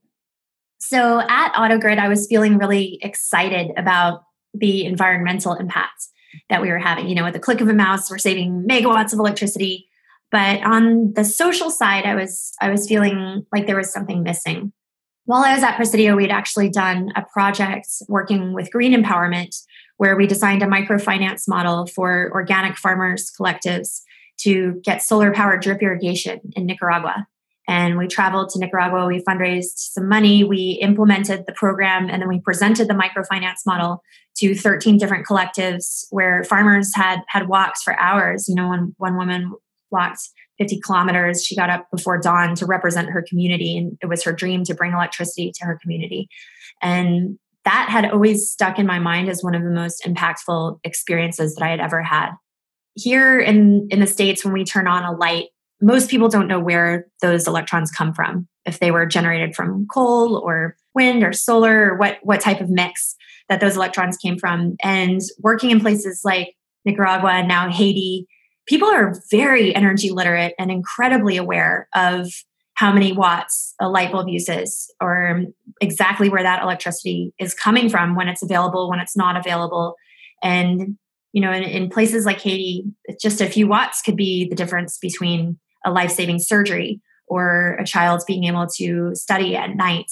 So 0.79 1.21
at 1.21 1.53
AutoGrid, 1.55 1.99
I 1.99 2.09
was 2.09 2.27
feeling 2.29 2.59
really 2.59 2.99
excited 3.03 3.73
about 3.77 4.23
the 4.55 4.85
environmental 4.85 5.55
impact 5.55 6.07
that 6.49 6.63
we 6.63 6.71
were 6.71 6.79
having. 6.79 7.09
You 7.09 7.17
know, 7.17 7.25
with 7.25 7.35
the 7.35 7.41
click 7.41 7.61
of 7.61 7.69
a 7.69 7.75
mouse, 7.75 8.11
we're 8.11 8.19
saving 8.19 8.67
megawatts 8.69 9.13
of 9.13 9.19
electricity. 9.19 9.89
But 10.31 10.63
on 10.63 11.13
the 11.15 11.25
social 11.25 11.71
side, 11.71 12.05
I 12.07 12.15
was 12.15 12.53
I 12.61 12.71
was 12.71 12.87
feeling 12.89 13.45
like 13.53 13.67
there 13.67 13.77
was 13.77 13.93
something 13.93 14.23
missing. 14.23 14.73
While 15.25 15.45
I 15.45 15.55
was 15.55 15.63
at 15.63 15.77
Presidio, 15.77 16.17
we'd 16.17 16.31
actually 16.31 16.71
done 16.71 17.13
a 17.17 17.25
project 17.33 17.89
working 18.09 18.55
with 18.55 18.71
Green 18.71 18.93
Empowerment, 18.93 19.55
where 19.97 20.17
we 20.17 20.27
designed 20.27 20.63
a 20.63 20.67
microfinance 20.67 21.49
model 21.49 21.87
for 21.87 22.31
organic 22.33 22.77
farmers 22.77 23.31
collectives 23.39 24.03
to 24.43 24.81
get 24.85 25.03
solar 25.03 25.33
powered 25.33 25.63
drip 25.63 25.83
irrigation 25.83 26.41
in 26.57 26.67
Nicaragua. 26.67 27.27
And 27.69 27.99
we 27.99 28.09
traveled 28.09 28.49
to 28.51 28.59
Nicaragua, 28.59 29.07
we 29.07 29.23
fundraised 29.23 29.77
some 29.77 30.09
money, 30.09 30.43
we 30.43 30.79
implemented 30.83 31.45
the 31.47 31.53
program, 31.53 32.11
and 32.11 32.21
then 32.21 32.29
we 32.29 32.41
presented 32.41 32.89
the 32.89 32.95
microfinance 32.95 33.65
model 33.65 34.03
to 34.39 34.57
13 34.57 34.99
different 34.99 35.25
collectives 35.27 36.07
where 36.11 36.43
farmers 36.45 36.93
had 36.97 37.21
had 37.29 37.49
walks 37.49 37.83
for 37.83 37.99
hours. 38.01 38.49
You 38.49 38.57
know, 38.57 38.71
when 38.71 38.95
one 38.99 39.17
woman 39.17 39.53
walked 39.91 40.21
50 40.59 40.81
kilometers, 40.81 41.45
she 41.45 41.55
got 41.55 41.71
up 41.71 41.87
before 41.93 42.19
dawn 42.19 42.57
to 42.57 42.67
represent 42.67 43.11
her 43.11 43.23
community, 43.23 43.79
and 43.79 43.97
it 44.03 44.07
was 44.07 44.25
her 44.25 44.33
dream 44.33 44.65
to 44.65 44.75
bring 44.75 44.93
electricity 44.93 45.53
to 45.57 45.65
her 45.65 45.79
community. 45.81 46.29
And 46.83 47.39
that 47.65 47.89
had 47.89 48.11
always 48.11 48.51
stuck 48.51 48.79
in 48.79 48.87
my 48.87 48.99
mind 48.99 49.29
as 49.29 49.45
one 49.45 49.55
of 49.55 49.63
the 49.63 49.71
most 49.71 50.03
impactful 50.05 50.81
experiences 50.83 51.55
that 51.55 51.65
I 51.65 51.69
had 51.69 51.81
ever 51.81 52.03
had 52.03 52.31
here 52.95 53.39
in 53.39 53.89
in 53.91 54.01
the 54.01 54.07
states 54.07 54.45
when 54.45 54.53
we 54.53 54.65
turn 54.65 54.87
on 54.87 55.05
a 55.05 55.17
light 55.17 55.47
most 55.81 56.11
people 56.11 56.29
don't 56.29 56.49
know 56.49 56.61
where 56.61 57.07
those 57.23 57.47
electrons 57.47 57.91
come 57.91 58.13
from. 58.13 58.47
If 58.67 58.79
they 58.79 58.91
were 58.91 59.07
generated 59.07 59.55
from 59.55 59.87
coal 59.87 60.37
or 60.37 60.77
wind 60.95 61.23
or 61.23 61.33
solar 61.33 61.93
or 61.93 61.97
what 61.97 62.19
what 62.23 62.41
type 62.41 62.61
of 62.61 62.69
mix 62.69 63.17
that 63.49 63.61
those 63.61 63.77
electrons 63.77 64.17
came 64.17 64.39
from. 64.39 64.77
And 64.83 65.21
working 65.39 65.71
in 65.71 65.81
places 65.81 66.21
like 66.25 66.55
Nicaragua 66.85 67.31
and 67.31 67.49
now 67.49 67.71
Haiti 67.71 68.27
people 68.67 68.89
are 68.89 69.21
very 69.31 69.75
energy 69.75 70.11
literate 70.11 70.55
and 70.59 70.71
incredibly 70.71 71.37
aware 71.37 71.89
of 71.95 72.29
how 72.75 72.93
many 72.93 73.13
watts 73.13 73.75
a 73.81 73.89
light 73.89 74.13
bulb 74.13 74.29
uses 74.29 74.93
or 75.01 75.43
exactly 75.81 76.29
where 76.29 76.43
that 76.43 76.63
electricity 76.63 77.35
is 77.39 77.53
coming 77.53 77.89
from 77.89 78.15
when 78.15 78.29
it's 78.29 78.43
available 78.43 78.89
when 78.89 79.01
it's 79.01 79.17
not 79.17 79.37
available. 79.37 79.97
And 80.43 80.97
You 81.33 81.43
know, 81.43 81.53
in, 81.53 81.63
in 81.63 81.91
places 81.91 82.27
like 82.27 82.41
Haiti, 82.41 82.85
just 83.21 83.41
a 83.41 83.47
few 83.47 83.67
watts 83.69 84.03
could 84.03 84.17
be 84.17 84.49
the 84.49 84.57
difference 84.57 84.99
between 84.99 85.59
a 85.85 85.91
life 85.91 86.11
saving 86.11 86.41
surgery 86.41 87.01
or 87.27 87.77
a 87.79 87.85
child 87.85 88.23
being 88.27 88.45
able 88.45 88.67
to 88.77 89.15
study 89.15 89.57
at 89.57 89.77
night 89.77 90.11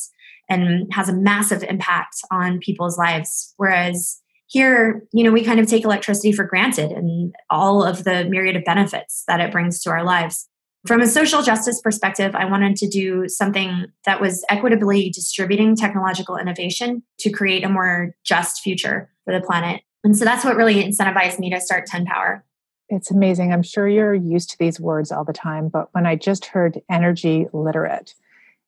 and 0.49 0.91
has 0.93 1.09
a 1.09 1.15
massive 1.15 1.63
impact 1.63 2.17
on 2.31 2.59
people's 2.61 2.97
lives. 2.97 3.53
Whereas 3.57 4.21
here, 4.47 5.07
you 5.13 5.23
know, 5.23 5.31
we 5.31 5.45
kind 5.45 5.61
of 5.61 5.67
take 5.67 5.85
electricity 5.85 6.33
for 6.33 6.45
granted 6.45 6.91
and 6.91 7.35
all 7.51 7.85
of 7.85 8.05
the 8.05 8.25
myriad 8.25 8.57
of 8.57 8.65
benefits 8.65 9.25
that 9.29 9.41
it 9.41 9.53
brings 9.53 9.83
to 9.83 9.91
our 9.91 10.05
lives. 10.05 10.49
From 10.87 11.03
a 11.03 11.07
social 11.07 11.43
justice 11.43 11.81
perspective, 11.83 12.35
I 12.35 12.47
wanted 12.47 12.77
to 12.77 12.89
do 12.89 13.29
something 13.29 13.87
that 14.07 14.21
was 14.21 14.45
equitably 14.49 15.11
distributing 15.11 15.77
technological 15.77 16.37
innovation 16.37 17.03
to 17.19 17.31
create 17.31 17.65
a 17.65 17.69
more 17.69 18.15
just 18.25 18.63
future 18.63 19.11
for 19.25 19.35
the 19.35 19.45
planet. 19.45 19.83
And 20.05 20.17
so 20.17 20.25
that's 20.25 20.45
what 20.45 20.57
really 20.57 20.83
incentivized 20.83 21.39
me 21.39 21.51
to 21.51 21.61
start 21.61 21.87
10 21.87 22.07
Power. 22.07 22.45
It's 22.89 23.11
amazing. 23.11 23.53
I'm 23.53 23.63
sure 23.63 23.87
you're 23.87 24.15
used 24.15 24.51
to 24.51 24.59
these 24.59 24.81
words 24.81 25.13
all 25.13 25.25
the 25.25 25.33
time, 25.33 25.69
but 25.69 25.89
when 25.93 26.07
I 26.07 26.17
just 26.17 26.47
heard 26.47 26.81
energy 26.91 27.47
literate, 27.53 28.15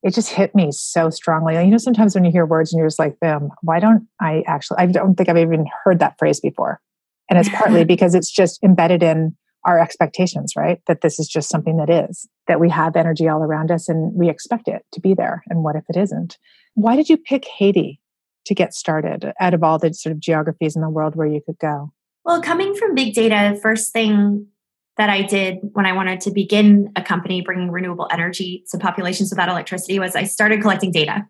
it 0.02 0.14
just 0.14 0.30
hit 0.30 0.54
me 0.54 0.72
so 0.72 1.10
strongly. 1.10 1.54
You 1.54 1.70
know, 1.70 1.78
sometimes 1.78 2.14
when 2.14 2.24
you 2.24 2.30
hear 2.30 2.44
words 2.44 2.72
and 2.72 2.78
you're 2.78 2.88
just 2.88 2.98
like, 2.98 3.18
boom, 3.20 3.50
why 3.62 3.80
don't 3.80 4.06
I 4.20 4.42
actually, 4.46 4.78
I 4.78 4.86
don't 4.86 5.14
think 5.14 5.28
I've 5.28 5.36
even 5.38 5.66
heard 5.84 5.98
that 6.00 6.18
phrase 6.18 6.40
before. 6.40 6.80
And 7.30 7.38
it's 7.38 7.48
partly 7.48 7.84
because 7.86 8.14
it's 8.14 8.30
just 8.30 8.62
embedded 8.62 9.02
in 9.02 9.36
our 9.64 9.78
expectations, 9.78 10.54
right? 10.56 10.80
That 10.86 11.02
this 11.02 11.18
is 11.18 11.28
just 11.28 11.50
something 11.50 11.76
that 11.76 11.90
is, 11.90 12.28
that 12.46 12.60
we 12.60 12.70
have 12.70 12.96
energy 12.96 13.28
all 13.28 13.42
around 13.42 13.70
us 13.70 13.88
and 13.88 14.12
we 14.14 14.28
expect 14.30 14.68
it 14.68 14.84
to 14.92 15.00
be 15.00 15.14
there. 15.14 15.42
And 15.48 15.62
what 15.62 15.76
if 15.76 15.84
it 15.88 15.96
isn't? 15.96 16.38
Why 16.74 16.96
did 16.96 17.08
you 17.08 17.16
pick 17.16 17.46
Haiti 17.46 17.99
to 18.46 18.54
get 18.54 18.74
started 18.74 19.32
out 19.40 19.54
of 19.54 19.62
all 19.62 19.78
the 19.78 19.92
sort 19.92 20.12
of 20.12 20.20
geographies 20.20 20.76
in 20.76 20.82
the 20.82 20.90
world 20.90 21.16
where 21.16 21.26
you 21.26 21.40
could 21.44 21.58
go? 21.58 21.92
Well, 22.24 22.42
coming 22.42 22.74
from 22.74 22.94
big 22.94 23.14
data, 23.14 23.58
first 23.62 23.92
thing 23.92 24.46
that 24.96 25.08
I 25.08 25.22
did 25.22 25.58
when 25.72 25.86
I 25.86 25.92
wanted 25.92 26.20
to 26.22 26.30
begin 26.30 26.92
a 26.96 27.02
company 27.02 27.40
bringing 27.40 27.70
renewable 27.70 28.08
energy 28.12 28.64
to 28.70 28.78
populations 28.78 29.30
without 29.30 29.48
electricity 29.48 29.98
was 29.98 30.14
I 30.14 30.24
started 30.24 30.60
collecting 30.60 30.92
data. 30.92 31.26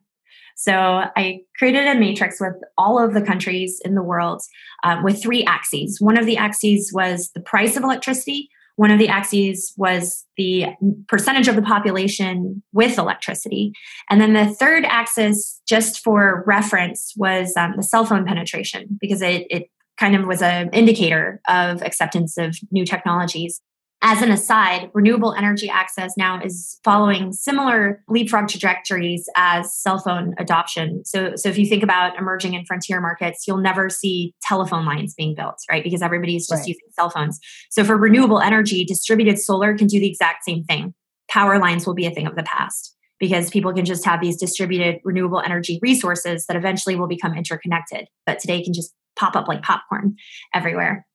So 0.57 0.75
I 0.75 1.40
created 1.57 1.87
a 1.87 1.99
matrix 1.99 2.40
with 2.40 2.55
all 2.76 3.02
of 3.02 3.14
the 3.14 3.23
countries 3.23 3.81
in 3.85 3.95
the 3.95 4.02
world 4.02 4.43
uh, 4.83 5.00
with 5.02 5.23
three 5.23 5.45
axes. 5.45 6.00
One 6.00 6.19
of 6.19 6.26
the 6.26 6.37
axes 6.37 6.90
was 6.93 7.31
the 7.35 7.40
price 7.40 7.76
of 7.76 7.85
electricity. 7.85 8.50
One 8.81 8.91
of 8.91 8.99
the 8.99 9.09
axes 9.09 9.75
was 9.77 10.25
the 10.39 10.69
percentage 11.07 11.49
of 11.49 11.55
the 11.55 11.61
population 11.61 12.63
with 12.73 12.97
electricity. 12.97 13.73
And 14.09 14.23
then 14.23 14.33
the 14.33 14.47
third 14.47 14.87
axis, 14.87 15.61
just 15.69 16.03
for 16.03 16.43
reference, 16.47 17.13
was 17.15 17.55
um, 17.59 17.75
the 17.77 17.83
cell 17.83 18.07
phone 18.07 18.25
penetration 18.25 18.97
because 18.99 19.21
it, 19.21 19.47
it 19.51 19.71
kind 19.99 20.17
of 20.17 20.27
was 20.27 20.41
an 20.41 20.71
indicator 20.73 21.43
of 21.47 21.83
acceptance 21.83 22.39
of 22.39 22.57
new 22.71 22.87
technologies. 22.87 23.61
As 24.02 24.23
an 24.23 24.30
aside, 24.30 24.90
renewable 24.95 25.35
energy 25.35 25.69
access 25.69 26.14
now 26.16 26.40
is 26.42 26.78
following 26.85 27.33
similar 27.33 28.02
leapfrog 28.09 28.49
trajectories 28.49 29.28
as 29.37 29.75
cell 29.75 29.99
phone 29.99 30.35
adoption. 30.38 31.04
So, 31.04 31.37
so 31.37 31.50
if 31.50 31.59
you 31.59 31.66
think 31.66 31.83
about 31.83 32.19
emerging 32.19 32.57
and 32.57 32.66
frontier 32.66 32.99
markets, 33.02 33.47
you'll 33.47 33.59
never 33.59 33.90
see 33.90 34.35
telephone 34.42 34.87
lines 34.87 35.12
being 35.14 35.35
built, 35.35 35.59
right? 35.71 35.85
Because 35.85 36.00
everybody's 36.00 36.49
just 36.49 36.61
right. 36.61 36.69
using 36.69 36.87
cell 36.92 37.11
phones. 37.11 37.38
So 37.71 37.85
for 37.85 37.95
renewable 37.95 38.40
energy, 38.40 38.87
distributed 38.87 39.38
solar 39.38 39.76
can 39.76 39.87
do 39.87 40.00
the 40.00 40.09
exact 40.09 40.45
same 40.45 40.64
thing. 40.64 40.95
Power 41.28 41.59
lines 41.59 41.87
will 41.87 41.95
be 41.95 42.07
a 42.07 42.11
thing 42.11 42.26
of 42.26 42.37
the 42.37 42.42
past 42.42 42.97
because 43.19 43.50
people 43.50 43.73
can 43.75 43.85
just 43.85 44.07
have 44.07 44.23
these 44.23 44.38
distributed 44.38 45.00
renewable 45.04 45.40
energy 45.40 45.78
resources 45.83 46.47
that 46.47 46.57
eventually 46.57 46.97
will 46.97 47.07
become 47.07 47.37
interconnected. 47.37 48.09
But 48.25 48.38
today 48.38 48.64
can 48.64 48.73
just 48.73 48.95
pop 49.14 49.37
up 49.37 49.47
like 49.47 49.61
popcorn 49.61 50.16
everywhere. 50.54 51.07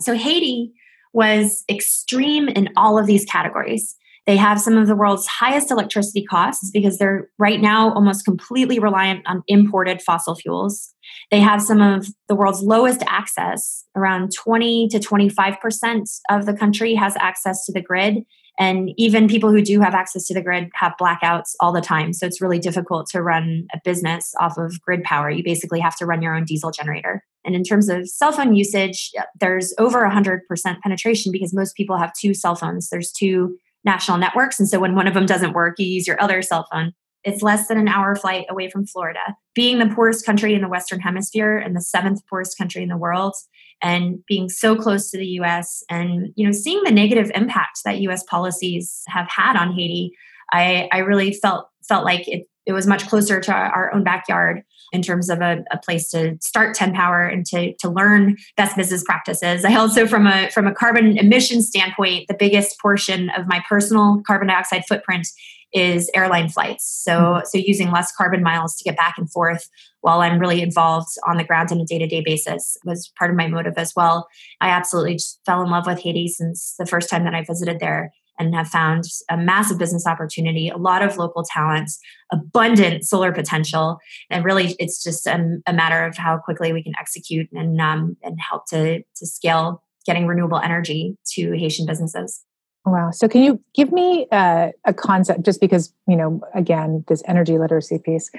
So 0.00 0.14
Haiti 0.14 0.72
was 1.12 1.64
extreme 1.68 2.48
in 2.48 2.68
all 2.76 2.98
of 2.98 3.06
these 3.06 3.24
categories. 3.24 3.96
They 4.26 4.36
have 4.36 4.60
some 4.60 4.76
of 4.76 4.86
the 4.86 4.94
world's 4.94 5.26
highest 5.26 5.70
electricity 5.70 6.24
costs 6.24 6.70
because 6.70 6.98
they're 6.98 7.28
right 7.38 7.60
now 7.60 7.92
almost 7.94 8.24
completely 8.24 8.78
reliant 8.78 9.26
on 9.26 9.42
imported 9.48 10.02
fossil 10.02 10.34
fuels. 10.34 10.94
They 11.30 11.40
have 11.40 11.62
some 11.62 11.80
of 11.80 12.06
the 12.28 12.36
world's 12.36 12.62
lowest 12.62 13.02
access. 13.06 13.84
Around 13.96 14.30
20 14.36 14.88
to 14.88 14.98
25% 14.98 16.20
of 16.30 16.46
the 16.46 16.54
country 16.54 16.94
has 16.94 17.16
access 17.18 17.64
to 17.66 17.72
the 17.72 17.82
grid. 17.82 18.18
And 18.58 18.90
even 18.98 19.26
people 19.26 19.50
who 19.50 19.62
do 19.62 19.80
have 19.80 19.94
access 19.94 20.26
to 20.26 20.34
the 20.34 20.42
grid 20.42 20.68
have 20.74 20.92
blackouts 21.00 21.54
all 21.60 21.72
the 21.72 21.80
time. 21.80 22.12
So 22.12 22.26
it's 22.26 22.42
really 22.42 22.58
difficult 22.58 23.08
to 23.10 23.22
run 23.22 23.66
a 23.72 23.80
business 23.84 24.34
off 24.38 24.58
of 24.58 24.80
grid 24.82 25.02
power. 25.02 25.30
You 25.30 25.42
basically 25.42 25.80
have 25.80 25.96
to 25.96 26.06
run 26.06 26.20
your 26.20 26.34
own 26.34 26.44
diesel 26.44 26.70
generator. 26.70 27.24
And 27.44 27.54
in 27.54 27.62
terms 27.62 27.88
of 27.88 28.08
cell 28.08 28.32
phone 28.32 28.54
usage, 28.54 29.12
there's 29.38 29.74
over 29.78 30.00
100% 30.00 30.40
penetration 30.82 31.32
because 31.32 31.54
most 31.54 31.74
people 31.74 31.96
have 31.96 32.12
two 32.12 32.34
cell 32.34 32.54
phones. 32.54 32.90
There's 32.90 33.12
two 33.12 33.56
national 33.84 34.18
networks. 34.18 34.58
And 34.58 34.68
so 34.68 34.78
when 34.78 34.94
one 34.94 35.06
of 35.06 35.14
them 35.14 35.26
doesn't 35.26 35.54
work, 35.54 35.78
you 35.78 35.86
use 35.86 36.06
your 36.06 36.20
other 36.22 36.42
cell 36.42 36.66
phone. 36.70 36.92
It's 37.22 37.42
less 37.42 37.68
than 37.68 37.78
an 37.78 37.88
hour 37.88 38.16
flight 38.16 38.46
away 38.48 38.70
from 38.70 38.86
Florida. 38.86 39.36
Being 39.54 39.78
the 39.78 39.94
poorest 39.94 40.24
country 40.24 40.54
in 40.54 40.62
the 40.62 40.68
Western 40.68 41.00
Hemisphere 41.00 41.58
and 41.58 41.76
the 41.76 41.82
seventh 41.82 42.20
poorest 42.28 42.56
country 42.56 42.82
in 42.82 42.88
the 42.88 42.96
world, 42.96 43.34
and 43.82 44.24
being 44.26 44.48
so 44.48 44.76
close 44.76 45.10
to 45.10 45.18
the 45.18 45.26
US 45.26 45.82
and 45.90 46.28
you 46.36 46.46
know 46.46 46.52
seeing 46.52 46.82
the 46.82 46.90
negative 46.90 47.30
impact 47.34 47.80
that 47.84 48.00
US 48.00 48.22
policies 48.24 49.02
have 49.08 49.28
had 49.28 49.56
on 49.56 49.72
Haiti, 49.72 50.12
I, 50.52 50.88
I 50.92 50.98
really 50.98 51.32
felt 51.32 51.68
felt 51.86 52.04
like 52.04 52.26
it, 52.28 52.46
it 52.66 52.72
was 52.72 52.86
much 52.86 53.08
closer 53.08 53.40
to 53.40 53.52
our 53.52 53.92
own 53.94 54.04
backyard 54.04 54.62
in 54.92 55.02
terms 55.02 55.30
of 55.30 55.40
a, 55.40 55.64
a, 55.70 55.78
place 55.78 56.10
to 56.10 56.36
start 56.40 56.74
10 56.74 56.92
power 56.92 57.24
and 57.24 57.46
to, 57.46 57.74
to 57.74 57.88
learn 57.88 58.36
best 58.56 58.76
business 58.76 59.02
practices. 59.04 59.64
I 59.64 59.74
also 59.76 60.06
from 60.06 60.26
a 60.26 60.50
from 60.50 60.66
a 60.66 60.74
carbon 60.74 61.16
emission 61.16 61.62
standpoint 61.62 62.28
the 62.28 62.34
biggest 62.34 62.78
portion 62.80 63.30
of 63.30 63.46
my 63.46 63.62
personal 63.68 64.22
carbon 64.26 64.48
dioxide 64.48 64.84
footprint 64.86 65.26
is 65.72 66.10
airline 66.16 66.48
flights. 66.48 66.84
So 66.84 67.12
mm-hmm. 67.12 67.44
so 67.44 67.58
using 67.58 67.90
less 67.90 68.12
carbon 68.12 68.42
miles 68.42 68.76
to 68.76 68.84
get 68.84 68.96
back 68.96 69.14
and 69.16 69.30
forth 69.30 69.68
while 70.02 70.20
i'm 70.20 70.38
really 70.38 70.62
involved 70.62 71.08
on 71.28 71.36
the 71.36 71.44
ground 71.44 71.70
on 71.70 71.80
a 71.80 71.84
day-to-day 71.84 72.22
basis 72.24 72.76
was 72.84 73.12
part 73.18 73.30
of 73.30 73.36
my 73.36 73.46
motive 73.46 73.74
as 73.76 73.92
well. 73.94 74.28
I 74.60 74.70
absolutely 74.70 75.14
just 75.14 75.40
fell 75.46 75.62
in 75.62 75.70
love 75.70 75.86
with 75.86 76.00
haiti 76.00 76.28
since 76.28 76.74
the 76.78 76.86
first 76.86 77.08
time 77.08 77.24
that 77.24 77.34
i 77.34 77.44
visited 77.44 77.80
there 77.80 78.12
and 78.40 78.54
have 78.54 78.68
found 78.68 79.04
a 79.28 79.36
massive 79.36 79.78
business 79.78 80.06
opportunity, 80.06 80.68
a 80.68 80.78
lot 80.78 81.02
of 81.02 81.16
local 81.18 81.44
talents, 81.44 82.00
abundant 82.32 83.04
solar 83.04 83.32
potential, 83.32 83.98
and 84.30 84.44
really 84.44 84.74
it's 84.78 85.02
just 85.04 85.26
a, 85.26 85.58
a 85.66 85.72
matter 85.72 86.04
of 86.04 86.16
how 86.16 86.38
quickly 86.38 86.72
we 86.72 86.82
can 86.82 86.94
execute 86.98 87.48
and 87.52 87.80
um, 87.80 88.16
and 88.22 88.38
help 88.40 88.66
to 88.70 89.02
to 89.02 89.26
scale 89.26 89.82
getting 90.06 90.26
renewable 90.26 90.58
energy 90.58 91.16
to 91.34 91.52
Haitian 91.52 91.86
businesses. 91.86 92.42
Wow. 92.86 93.10
So, 93.10 93.28
can 93.28 93.42
you 93.42 93.60
give 93.74 93.92
me 93.92 94.26
uh, 94.32 94.70
a 94.86 94.94
concept, 94.94 95.44
just 95.44 95.60
because, 95.60 95.92
you 96.08 96.16
know, 96.16 96.40
again, 96.54 97.04
this 97.08 97.22
energy 97.26 97.58
literacy 97.58 97.98
piece? 97.98 98.30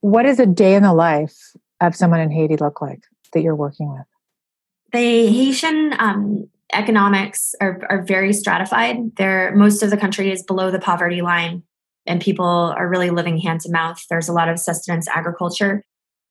What 0.00 0.24
does 0.24 0.38
a 0.38 0.46
day 0.46 0.74
in 0.74 0.82
the 0.82 0.92
life 0.92 1.34
of 1.80 1.96
someone 1.96 2.20
in 2.20 2.30
Haiti 2.30 2.56
look 2.56 2.82
like 2.82 3.00
that 3.32 3.40
you're 3.40 3.56
working 3.56 3.90
with? 3.90 4.06
The 4.92 5.26
Haitian 5.26 5.94
um, 5.98 6.48
economics 6.72 7.54
are, 7.60 7.80
are 7.88 8.02
very 8.02 8.32
stratified. 8.32 9.16
There, 9.16 9.54
most 9.54 9.82
of 9.82 9.90
the 9.90 9.96
country 9.96 10.30
is 10.30 10.42
below 10.42 10.70
the 10.70 10.78
poverty 10.78 11.22
line, 11.22 11.62
and 12.06 12.20
people 12.20 12.44
are 12.44 12.88
really 12.88 13.10
living 13.10 13.38
hand 13.38 13.60
to 13.62 13.70
mouth. 13.70 14.02
There's 14.08 14.28
a 14.28 14.32
lot 14.32 14.48
of 14.48 14.58
sustenance 14.58 15.08
agriculture 15.08 15.84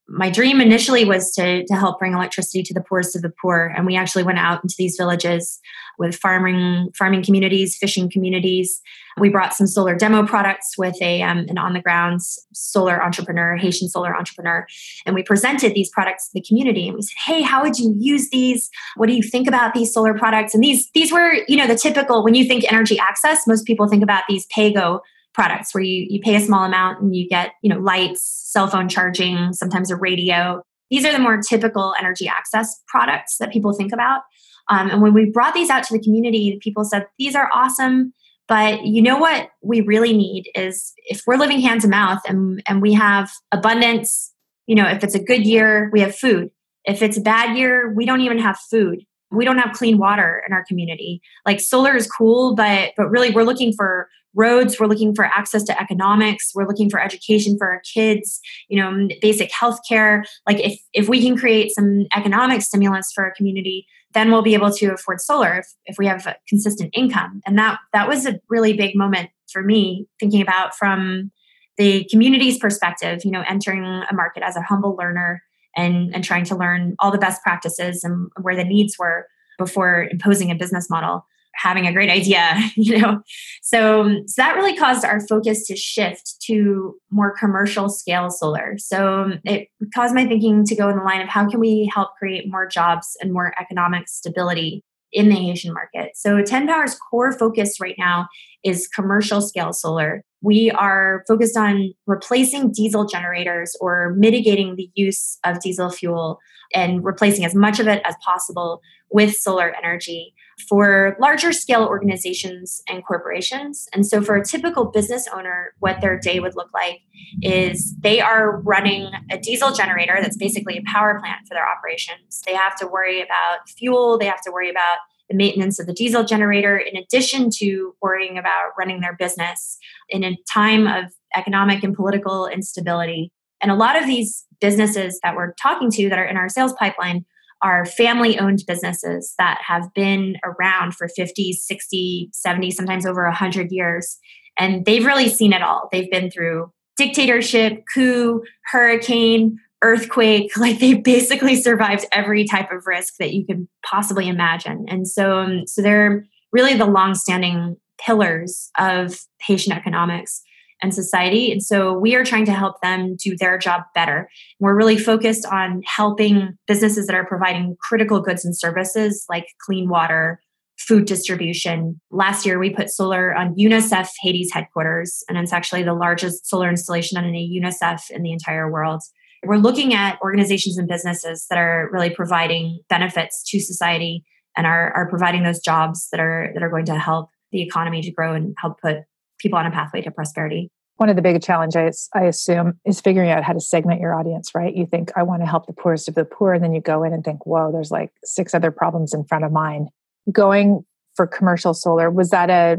my 0.07 0.29
dream 0.29 0.61
initially 0.61 1.03
was 1.03 1.31
to, 1.33 1.65
to 1.65 1.73
help 1.75 1.97
bring 1.97 2.13
electricity 2.13 2.61
to 2.63 2.73
the 2.73 2.81
poorest 2.81 3.15
of 3.15 3.23
the 3.23 3.33
poor. 3.41 3.73
And 3.75 3.85
we 3.85 3.95
actually 3.95 4.23
went 4.23 4.37
out 4.37 4.63
into 4.63 4.75
these 4.77 4.95
villages 4.97 5.59
with 5.97 6.15
farming 6.15 6.91
farming 6.95 7.23
communities 7.23 7.77
fishing 7.77 8.09
communities. 8.09 8.81
We 9.17 9.29
brought 9.29 9.53
some 9.53 9.65
solar 9.65 9.95
demo 9.95 10.27
products 10.27 10.77
with 10.77 11.01
a 11.01 11.21
um, 11.21 11.45
an 11.47 11.57
on 11.57 11.73
the 11.73 11.81
ground 11.81 12.21
solar 12.53 13.01
entrepreneur 13.01 13.55
haitian 13.55 13.87
solar 13.87 14.15
entrepreneur. 14.15 14.67
And 15.05 15.15
we 15.15 15.23
presented 15.23 15.73
these 15.73 15.89
products 15.89 16.27
to 16.27 16.33
the 16.33 16.41
community 16.41 16.87
and 16.87 16.95
we 16.95 17.01
said 17.01 17.15
hey 17.25 17.41
how 17.41 17.63
would 17.63 17.79
you 17.79 17.95
use 17.97 18.29
these? 18.29 18.69
What 18.95 19.07
do 19.07 19.15
you 19.15 19.23
think 19.23 19.47
about 19.47 19.73
these 19.73 19.93
solar 19.93 20.13
products? 20.13 20.53
And 20.53 20.63
these 20.63 20.89
these 20.91 21.11
were 21.11 21.33
you 21.47 21.57
know 21.57 21.67
the 21.67 21.75
typical 21.75 22.23
when 22.23 22.35
you 22.35 22.45
think 22.45 22.71
energy 22.71 22.99
access 22.99 23.47
most 23.47 23.65
people 23.65 23.87
think 23.87 24.03
about 24.03 24.23
these 24.27 24.45
pay-go 24.47 25.01
products 25.35 25.73
where 25.75 25.83
you, 25.83 26.07
you 26.09 26.19
pay 26.21 26.35
a 26.35 26.39
small 26.39 26.63
amount 26.63 27.01
and 27.01 27.15
you 27.15 27.27
get 27.27 27.51
you 27.61 27.69
know 27.69 27.79
lights 27.79 28.23
cell 28.23 28.67
phone 28.67 28.89
charging 28.89 29.53
sometimes 29.53 29.91
a 29.91 29.95
radio. 29.95 30.63
These 30.89 31.05
are 31.05 31.11
the 31.11 31.19
more 31.19 31.39
typical 31.41 31.93
energy 31.99 32.27
access 32.27 32.81
products 32.87 33.37
that 33.39 33.51
people 33.51 33.73
think 33.73 33.91
about. 33.91 34.21
Um, 34.69 34.89
and 34.89 35.01
when 35.01 35.13
we 35.13 35.29
brought 35.29 35.53
these 35.53 35.69
out 35.69 35.83
to 35.83 35.93
the 35.93 36.03
community 36.03 36.57
people 36.61 36.83
said 36.85 37.05
these 37.19 37.35
are 37.35 37.49
awesome. 37.53 38.13
But 38.47 38.85
you 38.85 39.01
know 39.01 39.17
what 39.17 39.49
we 39.61 39.81
really 39.81 40.15
need 40.15 40.49
is 40.55 40.93
if 40.97 41.21
we're 41.27 41.37
living 41.37 41.59
hand 41.59 41.81
to 41.81 41.87
mouth 41.87 42.21
and, 42.27 42.63
and 42.67 42.81
we 42.81 42.93
have 42.93 43.29
abundance 43.51 44.31
you 44.67 44.75
know 44.75 44.87
if 44.87 45.03
it's 45.03 45.15
a 45.15 45.23
good 45.23 45.45
year 45.45 45.89
we 45.91 45.99
have 45.99 46.15
food. 46.15 46.49
If 46.85 47.01
it's 47.01 47.17
a 47.17 47.21
bad 47.21 47.57
year 47.57 47.93
we 47.93 48.05
don't 48.05 48.21
even 48.21 48.39
have 48.39 48.57
food. 48.57 49.03
We 49.31 49.43
don't 49.43 49.57
have 49.57 49.75
clean 49.75 49.97
water 49.97 50.41
in 50.47 50.53
our 50.53 50.63
community. 50.65 51.19
Like 51.45 51.59
solar 51.59 51.95
is 51.95 52.09
cool 52.09 52.55
but 52.55 52.93
but 52.95 53.09
really 53.09 53.31
we're 53.31 53.43
looking 53.43 53.73
for 53.73 54.07
roads 54.35 54.79
we're 54.79 54.87
looking 54.87 55.15
for 55.15 55.25
access 55.25 55.63
to 55.63 55.81
economics 55.81 56.51
we're 56.53 56.67
looking 56.67 56.89
for 56.89 57.01
education 57.01 57.57
for 57.57 57.69
our 57.69 57.81
kids 57.93 58.39
you 58.69 58.79
know 58.79 59.07
basic 59.21 59.51
health 59.51 59.79
care 59.87 60.23
like 60.47 60.59
if 60.59 60.79
if 60.93 61.09
we 61.09 61.21
can 61.21 61.37
create 61.37 61.71
some 61.71 62.05
economic 62.15 62.61
stimulus 62.61 63.11
for 63.13 63.23
our 63.23 63.33
community 63.35 63.87
then 64.15 64.31
we'll 64.31 64.41
be 64.41 64.55
able 64.55 64.71
to 64.71 64.87
afford 64.87 65.21
solar 65.21 65.59
if, 65.59 65.67
if 65.85 65.97
we 65.99 66.07
have 66.07 66.25
a 66.25 66.35
consistent 66.47 66.89
income. 66.95 67.41
And 67.45 67.59
that 67.59 67.77
that 67.93 68.07
was 68.07 68.25
a 68.25 68.39
really 68.49 68.73
big 68.73 68.95
moment 68.95 69.29
for 69.51 69.61
me 69.61 70.07
thinking 70.19 70.41
about 70.41 70.75
from 70.75 71.31
the 71.77 72.05
community's 72.09 72.57
perspective, 72.57 73.23
you 73.23 73.31
know, 73.31 73.43
entering 73.47 73.83
a 73.83 74.13
market 74.13 74.41
as 74.41 74.55
a 74.55 74.61
humble 74.61 74.95
learner 74.95 75.43
and, 75.75 76.15
and 76.15 76.23
trying 76.23 76.45
to 76.45 76.55
learn 76.55 76.95
all 76.99 77.11
the 77.11 77.17
best 77.17 77.43
practices 77.43 78.03
and 78.03 78.29
where 78.41 78.55
the 78.55 78.63
needs 78.63 78.97
were 78.97 79.27
before 79.59 80.07
imposing 80.09 80.49
a 80.49 80.55
business 80.55 80.89
model 80.89 81.25
having 81.55 81.87
a 81.87 81.93
great 81.93 82.09
idea 82.09 82.55
you 82.75 82.99
know 82.99 83.21
so, 83.61 84.21
so 84.25 84.33
that 84.37 84.55
really 84.55 84.75
caused 84.75 85.05
our 85.05 85.25
focus 85.27 85.65
to 85.67 85.75
shift 85.75 86.35
to 86.41 86.95
more 87.11 87.33
commercial 87.37 87.89
scale 87.89 88.29
solar 88.29 88.75
so 88.77 89.23
um, 89.23 89.39
it 89.45 89.69
caused 89.93 90.13
my 90.13 90.25
thinking 90.25 90.65
to 90.65 90.75
go 90.75 90.89
in 90.89 90.97
the 90.97 91.03
line 91.03 91.21
of 91.21 91.29
how 91.29 91.49
can 91.49 91.59
we 91.59 91.89
help 91.93 92.09
create 92.17 92.49
more 92.49 92.67
jobs 92.67 93.17
and 93.21 93.33
more 93.33 93.53
economic 93.59 94.07
stability 94.07 94.83
in 95.15 95.29
the 95.29 95.35
Haitian 95.35 95.73
market. 95.73 96.11
So 96.15 96.41
10 96.41 96.67
Power's 96.67 96.95
core 97.09 97.31
focus 97.31 97.79
right 97.79 97.95
now 97.97 98.27
is 98.63 98.87
commercial 98.87 99.41
scale 99.41 99.71
solar. 99.71 100.23
We 100.41 100.71
are 100.71 101.23
focused 101.27 101.55
on 101.55 101.93
replacing 102.05 102.73
diesel 102.73 103.05
generators 103.05 103.75
or 103.79 104.13
mitigating 104.17 104.75
the 104.75 104.91
use 104.93 105.39
of 105.45 105.61
diesel 105.61 105.89
fuel 105.89 106.39
and 106.73 107.03
replacing 107.03 107.45
as 107.45 107.55
much 107.55 107.79
of 107.79 107.87
it 107.87 108.01
as 108.03 108.15
possible 108.23 108.81
with 109.09 109.35
solar 109.35 109.73
energy 109.81 110.33
for 110.69 111.15
larger 111.19 111.51
scale 111.51 111.83
organizations 111.83 112.81
and 112.87 113.05
corporations. 113.05 113.87
And 113.93 114.05
so, 114.05 114.21
for 114.21 114.35
a 114.35 114.45
typical 114.45 114.85
business 114.85 115.27
owner, 115.33 115.73
what 115.79 116.01
their 116.01 116.17
day 116.17 116.39
would 116.39 116.55
look 116.55 116.73
like 116.73 117.01
is 117.41 117.95
they 117.99 118.21
are 118.21 118.61
running 118.61 119.11
a 119.31 119.37
diesel 119.37 119.71
generator 119.71 120.17
that's 120.21 120.37
basically 120.37 120.77
a 120.77 120.91
power 120.91 121.19
plant 121.19 121.47
for 121.47 121.53
their 121.53 121.67
operations. 121.67 122.41
They 122.45 122.55
have 122.55 122.75
to 122.77 122.87
worry 122.87 123.21
about 123.21 123.69
fuel, 123.69 124.17
they 124.17 124.25
have 124.25 124.41
to 124.41 124.51
worry 124.51 124.69
about 124.69 124.97
the 125.29 125.35
maintenance 125.35 125.79
of 125.79 125.87
the 125.87 125.93
diesel 125.93 126.23
generator, 126.23 126.77
in 126.77 126.95
addition 126.95 127.49
to 127.49 127.95
worrying 128.01 128.37
about 128.37 128.71
running 128.77 129.01
their 129.01 129.15
business 129.15 129.77
in 130.09 130.23
a 130.23 130.37
time 130.51 130.87
of 130.87 131.05
economic 131.35 131.83
and 131.83 131.95
political 131.95 132.47
instability. 132.47 133.31
And 133.59 133.71
a 133.71 133.75
lot 133.75 133.99
of 133.99 134.05
these 134.05 134.45
businesses 134.61 135.19
that 135.23 135.35
we're 135.35 135.53
talking 135.53 135.89
to 135.91 136.09
that 136.09 136.19
are 136.19 136.25
in 136.25 136.37
our 136.37 136.49
sales 136.49 136.73
pipeline 136.73 137.25
are 137.61 137.85
family 137.85 138.37
owned 138.37 138.63
businesses 138.67 139.33
that 139.37 139.59
have 139.65 139.93
been 139.93 140.35
around 140.43 140.95
for 140.95 141.07
50, 141.07 141.53
60, 141.53 142.29
70, 142.33 142.71
sometimes 142.71 143.05
over 143.05 143.23
100 143.23 143.71
years. 143.71 144.17
And 144.57 144.85
they've 144.85 145.05
really 145.05 145.29
seen 145.29 145.53
it 145.53 145.61
all. 145.61 145.89
They've 145.91 146.09
been 146.09 146.29
through 146.29 146.71
dictatorship, 146.97 147.83
coup, 147.93 148.43
hurricane, 148.71 149.59
earthquake. 149.83 150.51
Like 150.57 150.79
they 150.79 150.95
basically 150.95 151.55
survived 151.55 152.05
every 152.11 152.45
type 152.45 152.71
of 152.71 152.87
risk 152.87 153.15
that 153.19 153.33
you 153.33 153.45
could 153.45 153.67
possibly 153.85 154.27
imagine. 154.27 154.85
And 154.87 155.07
so, 155.07 155.39
um, 155.39 155.67
so 155.67 155.81
they're 155.81 156.25
really 156.51 156.75
the 156.75 156.85
longstanding 156.85 157.77
pillars 157.99 158.69
of 158.77 159.19
Haitian 159.41 159.73
economics 159.73 160.41
and 160.85 160.93
society. 160.93 161.51
And 161.51 161.61
so 161.61 161.97
we 161.97 162.15
are 162.15 162.23
trying 162.23 162.45
to 162.45 162.53
help 162.53 162.79
them 162.81 163.15
do 163.15 163.35
their 163.35 163.57
job 163.57 163.81
better. 163.95 164.29
We're 164.59 164.75
really 164.75 164.97
focused 164.97 165.45
on 165.47 165.81
helping 165.85 166.57
businesses 166.67 167.07
that 167.07 167.15
are 167.15 167.25
providing 167.25 167.75
critical 167.81 168.21
goods 168.21 168.45
and 168.45 168.55
services 168.55 169.25
like 169.27 169.47
clean 169.65 169.89
water, 169.89 170.39
food 170.77 171.05
distribution. 171.05 171.99
Last 172.11 172.45
year, 172.45 172.59
we 172.59 172.69
put 172.69 172.89
solar 172.89 173.33
on 173.33 173.55
UNICEF 173.55 174.09
Haiti's 174.21 174.53
headquarters, 174.53 175.23
and 175.27 175.37
it's 175.39 175.53
actually 175.53 175.81
the 175.81 175.93
largest 175.93 176.47
solar 176.47 176.69
installation 176.69 177.17
on 177.17 177.25
any 177.25 177.59
UNICEF 177.59 178.11
in 178.11 178.21
the 178.21 178.31
entire 178.31 178.71
world. 178.71 179.01
We're 179.43 179.57
looking 179.57 179.93
at 179.93 180.19
organizations 180.21 180.77
and 180.77 180.87
businesses 180.87 181.47
that 181.49 181.57
are 181.57 181.89
really 181.91 182.11
providing 182.11 182.79
benefits 182.89 183.43
to 183.49 183.59
society 183.59 184.23
and 184.55 184.67
are, 184.67 184.91
are 184.93 185.09
providing 185.09 185.43
those 185.43 185.59
jobs 185.59 186.07
that 186.11 186.19
are 186.19 186.51
that 186.53 186.63
are 186.63 186.69
going 186.69 186.85
to 186.85 186.97
help 186.97 187.29
the 187.51 187.61
economy 187.61 188.01
to 188.01 188.11
grow 188.11 188.33
and 188.33 188.55
help 188.59 188.81
put 188.81 188.97
people 189.39 189.57
on 189.57 189.65
a 189.65 189.71
pathway 189.71 190.01
to 190.01 190.11
prosperity. 190.11 190.69
One 190.97 191.09
of 191.09 191.17
the 191.17 191.21
big 191.21 191.41
challenges, 191.43 192.09
I 192.13 192.23
assume, 192.23 192.79
is 192.85 193.01
figuring 193.01 193.29
out 193.29 193.43
how 193.43 193.51
to 193.51 193.59
segment 193.59 193.99
your 193.99 194.17
audience, 194.17 194.51
right? 194.55 194.73
You 194.73 194.85
think, 194.85 195.11
I 195.17 195.23
want 195.23 195.41
to 195.41 195.45
help 195.45 195.67
the 195.67 195.73
poorest 195.73 196.07
of 196.07 196.15
the 196.15 196.23
poor. 196.23 196.53
And 196.53 196.63
then 196.63 196.73
you 196.73 196.79
go 196.79 197.03
in 197.03 197.11
and 197.11 197.23
think, 197.23 197.45
whoa, 197.45 197.71
there's 197.71 197.91
like 197.91 198.11
six 198.23 198.53
other 198.53 198.71
problems 198.71 199.13
in 199.13 199.25
front 199.25 199.43
of 199.43 199.51
mine. 199.51 199.89
Going 200.31 200.85
for 201.15 201.27
commercial 201.27 201.73
solar, 201.73 202.09
was 202.09 202.29
that 202.29 202.49
a 202.49 202.77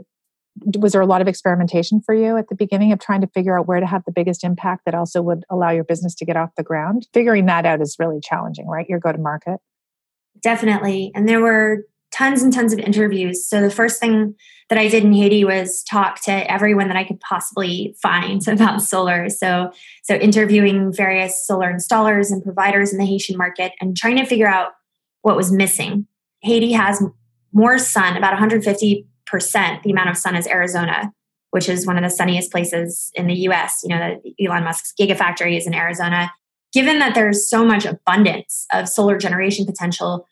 was 0.78 0.92
there 0.92 1.02
a 1.02 1.06
lot 1.06 1.20
of 1.20 1.28
experimentation 1.28 2.00
for 2.00 2.14
you 2.14 2.36
at 2.36 2.48
the 2.48 2.54
beginning 2.54 2.92
of 2.92 2.98
trying 2.98 3.20
to 3.20 3.26
figure 3.26 3.58
out 3.58 3.68
where 3.68 3.80
to 3.80 3.86
have 3.86 4.02
the 4.06 4.12
biggest 4.12 4.42
impact 4.42 4.86
that 4.86 4.94
also 4.94 5.20
would 5.20 5.44
allow 5.50 5.70
your 5.70 5.84
business 5.84 6.14
to 6.14 6.24
get 6.24 6.36
off 6.36 6.50
the 6.56 6.62
ground? 6.62 7.06
Figuring 7.12 7.46
that 7.46 7.66
out 7.66 7.82
is 7.82 7.96
really 7.98 8.20
challenging, 8.20 8.66
right? 8.66 8.88
Your 8.88 8.98
go 8.98 9.12
to 9.12 9.18
market. 9.18 9.58
Definitely. 10.42 11.12
And 11.14 11.28
there 11.28 11.40
were 11.40 11.84
tons 12.16 12.42
and 12.42 12.52
tons 12.52 12.72
of 12.72 12.78
interviews. 12.78 13.46
So 13.46 13.60
the 13.60 13.70
first 13.70 14.00
thing 14.00 14.34
that 14.70 14.78
I 14.78 14.88
did 14.88 15.04
in 15.04 15.12
Haiti 15.12 15.44
was 15.44 15.84
talk 15.84 16.22
to 16.22 16.50
everyone 16.50 16.88
that 16.88 16.96
I 16.96 17.04
could 17.04 17.20
possibly 17.20 17.94
find 18.00 18.46
about 18.48 18.82
solar. 18.82 19.28
So 19.28 19.70
so 20.02 20.14
interviewing 20.14 20.92
various 20.92 21.46
solar 21.46 21.72
installers 21.72 22.30
and 22.30 22.42
providers 22.42 22.92
in 22.92 22.98
the 22.98 23.06
Haitian 23.06 23.36
market 23.36 23.72
and 23.80 23.96
trying 23.96 24.16
to 24.16 24.24
figure 24.24 24.48
out 24.48 24.72
what 25.22 25.36
was 25.36 25.52
missing. 25.52 26.06
Haiti 26.42 26.72
has 26.72 27.02
more 27.52 27.78
sun, 27.78 28.16
about 28.16 28.32
150 28.32 29.06
percent 29.26 29.82
the 29.82 29.90
amount 29.90 30.08
of 30.08 30.16
sun 30.16 30.36
as 30.36 30.46
Arizona, 30.46 31.12
which 31.50 31.68
is 31.68 31.86
one 31.86 31.96
of 31.96 32.04
the 32.04 32.10
sunniest 32.10 32.50
places 32.50 33.10
in 33.14 33.26
the 33.26 33.34
US. 33.48 33.80
You 33.82 33.90
know, 33.90 34.20
Elon 34.40 34.64
Musk's 34.64 34.92
gigafactory 34.98 35.56
is 35.56 35.66
in 35.66 35.74
Arizona. 35.74 36.32
Given 36.72 36.98
that 36.98 37.14
there's 37.14 37.48
so 37.48 37.64
much 37.64 37.84
abundance 37.84 38.66
of 38.72 38.88
solar 38.88 39.16
generation 39.16 39.66
potential, 39.66 40.26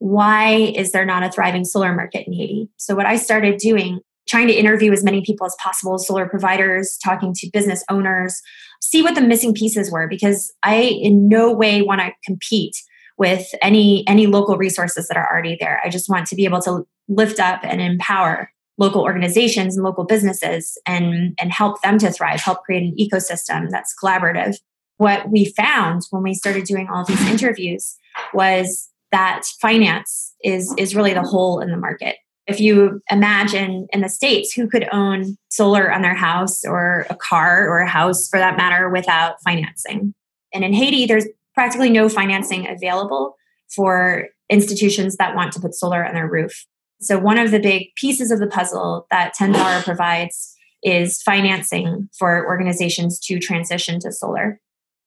why 0.00 0.54
is 0.54 0.92
there 0.92 1.04
not 1.04 1.22
a 1.22 1.30
thriving 1.30 1.64
solar 1.64 1.94
market 1.94 2.26
in 2.26 2.32
Haiti? 2.32 2.68
So, 2.78 2.96
what 2.96 3.06
I 3.06 3.16
started 3.16 3.58
doing, 3.58 4.00
trying 4.26 4.48
to 4.48 4.54
interview 4.54 4.92
as 4.92 5.04
many 5.04 5.20
people 5.20 5.46
as 5.46 5.54
possible, 5.62 5.98
solar 5.98 6.26
providers, 6.26 6.98
talking 7.04 7.34
to 7.34 7.50
business 7.52 7.84
owners, 7.90 8.40
see 8.80 9.02
what 9.02 9.14
the 9.14 9.20
missing 9.20 9.52
pieces 9.54 9.92
were, 9.92 10.08
because 10.08 10.52
I 10.62 10.76
in 10.76 11.28
no 11.28 11.52
way 11.52 11.82
want 11.82 12.00
to 12.00 12.12
compete 12.24 12.76
with 13.18 13.46
any 13.60 14.02
any 14.08 14.26
local 14.26 14.56
resources 14.56 15.06
that 15.08 15.18
are 15.18 15.30
already 15.30 15.56
there. 15.60 15.80
I 15.84 15.90
just 15.90 16.08
want 16.08 16.26
to 16.28 16.34
be 16.34 16.46
able 16.46 16.62
to 16.62 16.86
lift 17.08 17.38
up 17.38 17.60
and 17.62 17.82
empower 17.82 18.50
local 18.78 19.02
organizations 19.02 19.76
and 19.76 19.84
local 19.84 20.04
businesses 20.04 20.78
and 20.86 21.36
and 21.38 21.52
help 21.52 21.82
them 21.82 21.98
to 21.98 22.10
thrive, 22.10 22.40
help 22.40 22.64
create 22.64 22.84
an 22.84 22.96
ecosystem 22.98 23.68
that's 23.68 23.94
collaborative. 24.02 24.56
What 24.96 25.30
we 25.30 25.44
found 25.44 26.02
when 26.10 26.22
we 26.22 26.32
started 26.32 26.64
doing 26.64 26.88
all 26.88 27.04
these 27.04 27.26
interviews 27.28 27.96
was 28.32 28.88
that 29.12 29.42
finance 29.60 30.34
is 30.42 30.74
is 30.78 30.94
really 30.94 31.14
the 31.14 31.22
hole 31.22 31.60
in 31.60 31.70
the 31.70 31.76
market. 31.76 32.16
If 32.46 32.60
you 32.60 33.00
imagine 33.10 33.86
in 33.92 34.00
the 34.00 34.08
states 34.08 34.52
who 34.52 34.68
could 34.68 34.88
own 34.92 35.36
solar 35.50 35.92
on 35.92 36.02
their 36.02 36.14
house 36.14 36.64
or 36.64 37.06
a 37.10 37.14
car 37.14 37.68
or 37.68 37.78
a 37.78 37.88
house 37.88 38.28
for 38.28 38.38
that 38.38 38.56
matter 38.56 38.88
without 38.88 39.36
financing? 39.44 40.14
And 40.52 40.64
in 40.64 40.72
haiti 40.72 41.06
there's 41.06 41.26
practically 41.54 41.90
no 41.90 42.08
financing 42.08 42.68
available 42.68 43.36
for 43.74 44.28
institutions 44.48 45.16
that 45.16 45.36
want 45.36 45.52
to 45.52 45.60
put 45.60 45.74
solar 45.74 46.04
on 46.04 46.14
their 46.14 46.28
roof. 46.28 46.66
So 47.00 47.18
one 47.18 47.38
of 47.38 47.50
the 47.50 47.60
big 47.60 47.94
pieces 47.96 48.30
of 48.30 48.40
the 48.40 48.46
puzzle 48.46 49.06
that 49.10 49.34
10 49.34 49.54
power 49.54 49.82
provides 49.82 50.54
is 50.82 51.22
financing 51.22 52.08
for 52.18 52.46
organizations 52.46 53.18
to 53.20 53.38
transition 53.38 54.00
to 54.00 54.12
solar. 54.12 54.60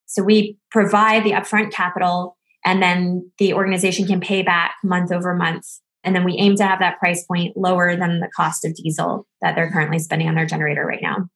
So 0.06 0.24
we 0.24 0.58
provide 0.72 1.24
the 1.24 1.32
upfront 1.32 1.72
capital 1.72 2.38
and 2.66 2.82
then 2.82 3.32
the 3.38 3.54
organization 3.54 4.08
can 4.08 4.20
pay 4.20 4.42
back 4.42 4.76
month 4.84 5.12
over 5.12 5.34
month. 5.36 5.66
And 6.04 6.16
then 6.16 6.24
we 6.24 6.38
aim 6.38 6.56
to 6.58 6.66
have 6.66 6.80
that 6.80 7.00
price 7.00 7.26
point 7.26 7.56
lower 7.56 7.96
than 7.96 8.20
the 8.20 8.30
cost 8.36 8.66
of 8.66 8.76
diesel 8.76 9.26
that 9.42 9.56
they're 9.56 9.72
currently 9.72 10.00
spending 10.00 10.28
on 10.28 10.36
their 10.36 10.46
generator 10.46 10.86
right 10.86 11.02
now. 11.02 11.30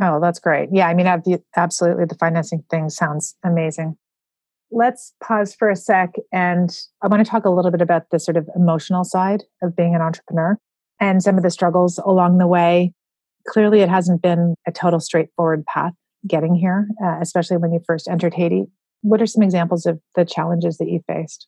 Oh, 0.00 0.20
that's 0.20 0.40
great. 0.40 0.70
Yeah, 0.72 0.88
I 0.88 0.94
mean, 0.94 1.06
absolutely. 1.56 2.06
The 2.06 2.16
financing 2.16 2.64
thing 2.70 2.88
sounds 2.88 3.36
amazing. 3.44 3.96
Let's 4.70 5.12
pause 5.22 5.54
for 5.54 5.68
a 5.68 5.76
sec. 5.76 6.14
And 6.32 6.74
I 7.02 7.08
want 7.08 7.24
to 7.24 7.30
talk 7.30 7.44
a 7.44 7.50
little 7.50 7.70
bit 7.70 7.82
about 7.82 8.10
the 8.10 8.18
sort 8.18 8.36
of 8.36 8.48
emotional 8.56 9.04
side 9.04 9.44
of 9.62 9.76
being 9.76 9.94
an 9.94 10.00
entrepreneur 10.00 10.58
and 10.98 11.22
some 11.22 11.36
of 11.36 11.42
the 11.42 11.50
struggles 11.50 11.98
along 11.98 12.38
the 12.38 12.46
way. 12.46 12.94
Clearly, 13.48 13.80
it 13.80 13.88
hasn't 13.88 14.22
been 14.22 14.54
a 14.66 14.72
total 14.72 15.00
straightforward 15.00 15.66
path 15.66 15.92
getting 16.26 16.54
here, 16.54 16.88
uh, 17.04 17.18
especially 17.20 17.58
when 17.58 17.72
you 17.72 17.80
first 17.86 18.08
entered 18.08 18.34
Haiti 18.34 18.66
what 19.02 19.20
are 19.20 19.26
some 19.26 19.42
examples 19.42 19.86
of 19.86 20.00
the 20.14 20.24
challenges 20.24 20.78
that 20.78 20.88
you 20.88 21.00
faced? 21.06 21.46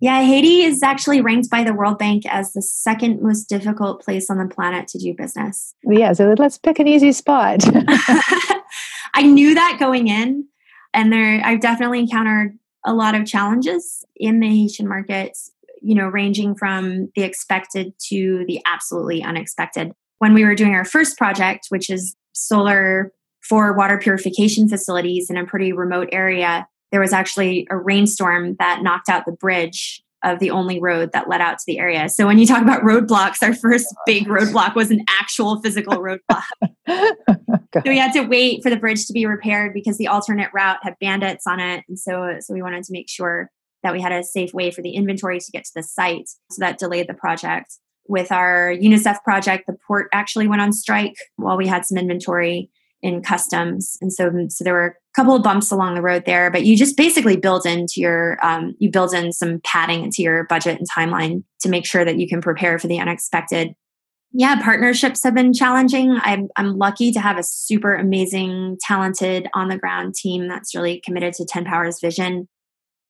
Yeah, 0.00 0.22
Haiti 0.22 0.62
is 0.62 0.82
actually 0.82 1.20
ranked 1.20 1.50
by 1.50 1.62
the 1.62 1.74
World 1.74 1.98
Bank 1.98 2.24
as 2.26 2.54
the 2.54 2.62
second 2.62 3.20
most 3.20 3.44
difficult 3.50 4.02
place 4.02 4.30
on 4.30 4.38
the 4.38 4.46
planet 4.46 4.88
to 4.88 4.98
do 4.98 5.14
business. 5.14 5.74
Yeah, 5.84 6.14
so 6.14 6.34
let's 6.38 6.56
pick 6.56 6.78
an 6.78 6.88
easy 6.88 7.12
spot. 7.12 7.60
I 9.14 9.22
knew 9.22 9.54
that 9.54 9.76
going 9.78 10.08
in, 10.08 10.46
and 10.94 11.12
there 11.12 11.42
I've 11.44 11.60
definitely 11.60 12.00
encountered 12.00 12.58
a 12.86 12.94
lot 12.94 13.14
of 13.14 13.26
challenges 13.26 14.02
in 14.16 14.40
the 14.40 14.48
Haitian 14.48 14.88
markets, 14.88 15.50
you 15.82 15.94
know, 15.94 16.06
ranging 16.06 16.54
from 16.54 17.10
the 17.14 17.22
expected 17.22 17.92
to 18.08 18.44
the 18.48 18.62
absolutely 18.64 19.22
unexpected. 19.22 19.92
When 20.18 20.32
we 20.32 20.44
were 20.44 20.54
doing 20.54 20.74
our 20.74 20.86
first 20.86 21.18
project, 21.18 21.66
which 21.68 21.90
is 21.90 22.16
solar 22.32 23.12
for 23.42 23.76
water 23.76 23.98
purification 23.98 24.66
facilities 24.66 25.28
in 25.28 25.36
a 25.36 25.44
pretty 25.44 25.72
remote 25.72 26.08
area, 26.12 26.66
there 26.90 27.00
was 27.00 27.12
actually 27.12 27.66
a 27.70 27.76
rainstorm 27.76 28.56
that 28.58 28.82
knocked 28.82 29.08
out 29.08 29.24
the 29.26 29.32
bridge 29.32 30.02
of 30.22 30.38
the 30.38 30.50
only 30.50 30.80
road 30.80 31.10
that 31.12 31.28
led 31.28 31.40
out 31.40 31.58
to 31.58 31.64
the 31.66 31.78
area. 31.78 32.08
So 32.08 32.26
when 32.26 32.38
you 32.38 32.46
talk 32.46 32.62
about 32.62 32.82
roadblocks, 32.82 33.42
our 33.42 33.54
first 33.54 33.86
oh, 33.90 34.02
big 34.04 34.26
roadblock 34.26 34.74
was 34.74 34.90
an 34.90 35.04
actual 35.08 35.60
physical 35.62 35.94
roadblock. 35.98 36.42
so 36.88 37.82
we 37.86 37.96
had 37.96 38.12
to 38.12 38.22
wait 38.22 38.62
for 38.62 38.70
the 38.70 38.76
bridge 38.76 39.06
to 39.06 39.12
be 39.12 39.24
repaired 39.24 39.72
because 39.72 39.96
the 39.96 40.08
alternate 40.08 40.50
route 40.52 40.78
had 40.82 40.94
bandits 41.00 41.46
on 41.46 41.58
it. 41.58 41.84
And 41.88 41.98
so 41.98 42.36
so 42.40 42.52
we 42.52 42.62
wanted 42.62 42.84
to 42.84 42.92
make 42.92 43.08
sure 43.08 43.50
that 43.82 43.94
we 43.94 44.00
had 44.00 44.12
a 44.12 44.22
safe 44.22 44.52
way 44.52 44.70
for 44.70 44.82
the 44.82 44.94
inventory 44.94 45.40
to 45.40 45.52
get 45.52 45.64
to 45.64 45.72
the 45.74 45.82
site. 45.82 46.28
So 46.50 46.60
that 46.60 46.78
delayed 46.78 47.08
the 47.08 47.14
project. 47.14 47.78
With 48.06 48.32
our 48.32 48.74
UNICEF 48.74 49.22
project, 49.22 49.64
the 49.66 49.76
port 49.86 50.08
actually 50.12 50.48
went 50.48 50.60
on 50.60 50.72
strike 50.72 51.14
while 51.36 51.56
we 51.56 51.66
had 51.66 51.86
some 51.86 51.96
inventory 51.96 52.70
in 53.02 53.22
customs. 53.22 53.96
And 54.00 54.12
so, 54.12 54.30
so 54.48 54.64
there 54.64 54.74
were 54.74 54.86
a 54.86 54.94
couple 55.14 55.34
of 55.34 55.42
bumps 55.42 55.70
along 55.70 55.94
the 55.94 56.02
road 56.02 56.24
there, 56.26 56.50
but 56.50 56.64
you 56.64 56.76
just 56.76 56.96
basically 56.96 57.36
build 57.36 57.64
into 57.64 57.94
your, 57.96 58.38
um, 58.44 58.74
you 58.78 58.90
build 58.90 59.14
in 59.14 59.32
some 59.32 59.60
padding 59.64 60.04
into 60.04 60.22
your 60.22 60.44
budget 60.44 60.78
and 60.78 60.88
timeline 60.90 61.42
to 61.60 61.68
make 61.68 61.86
sure 61.86 62.04
that 62.04 62.18
you 62.18 62.28
can 62.28 62.40
prepare 62.40 62.78
for 62.78 62.88
the 62.88 62.98
unexpected. 62.98 63.74
Yeah, 64.32 64.62
partnerships 64.62 65.24
have 65.24 65.34
been 65.34 65.52
challenging. 65.52 66.18
I'm, 66.22 66.48
I'm 66.56 66.76
lucky 66.76 67.10
to 67.12 67.20
have 67.20 67.36
a 67.36 67.42
super 67.42 67.94
amazing, 67.94 68.78
talented 68.80 69.48
on 69.54 69.68
the 69.68 69.78
ground 69.78 70.14
team 70.14 70.46
that's 70.46 70.74
really 70.74 71.00
committed 71.00 71.32
to 71.34 71.44
10 71.44 71.64
Powers 71.64 71.98
vision. 72.00 72.48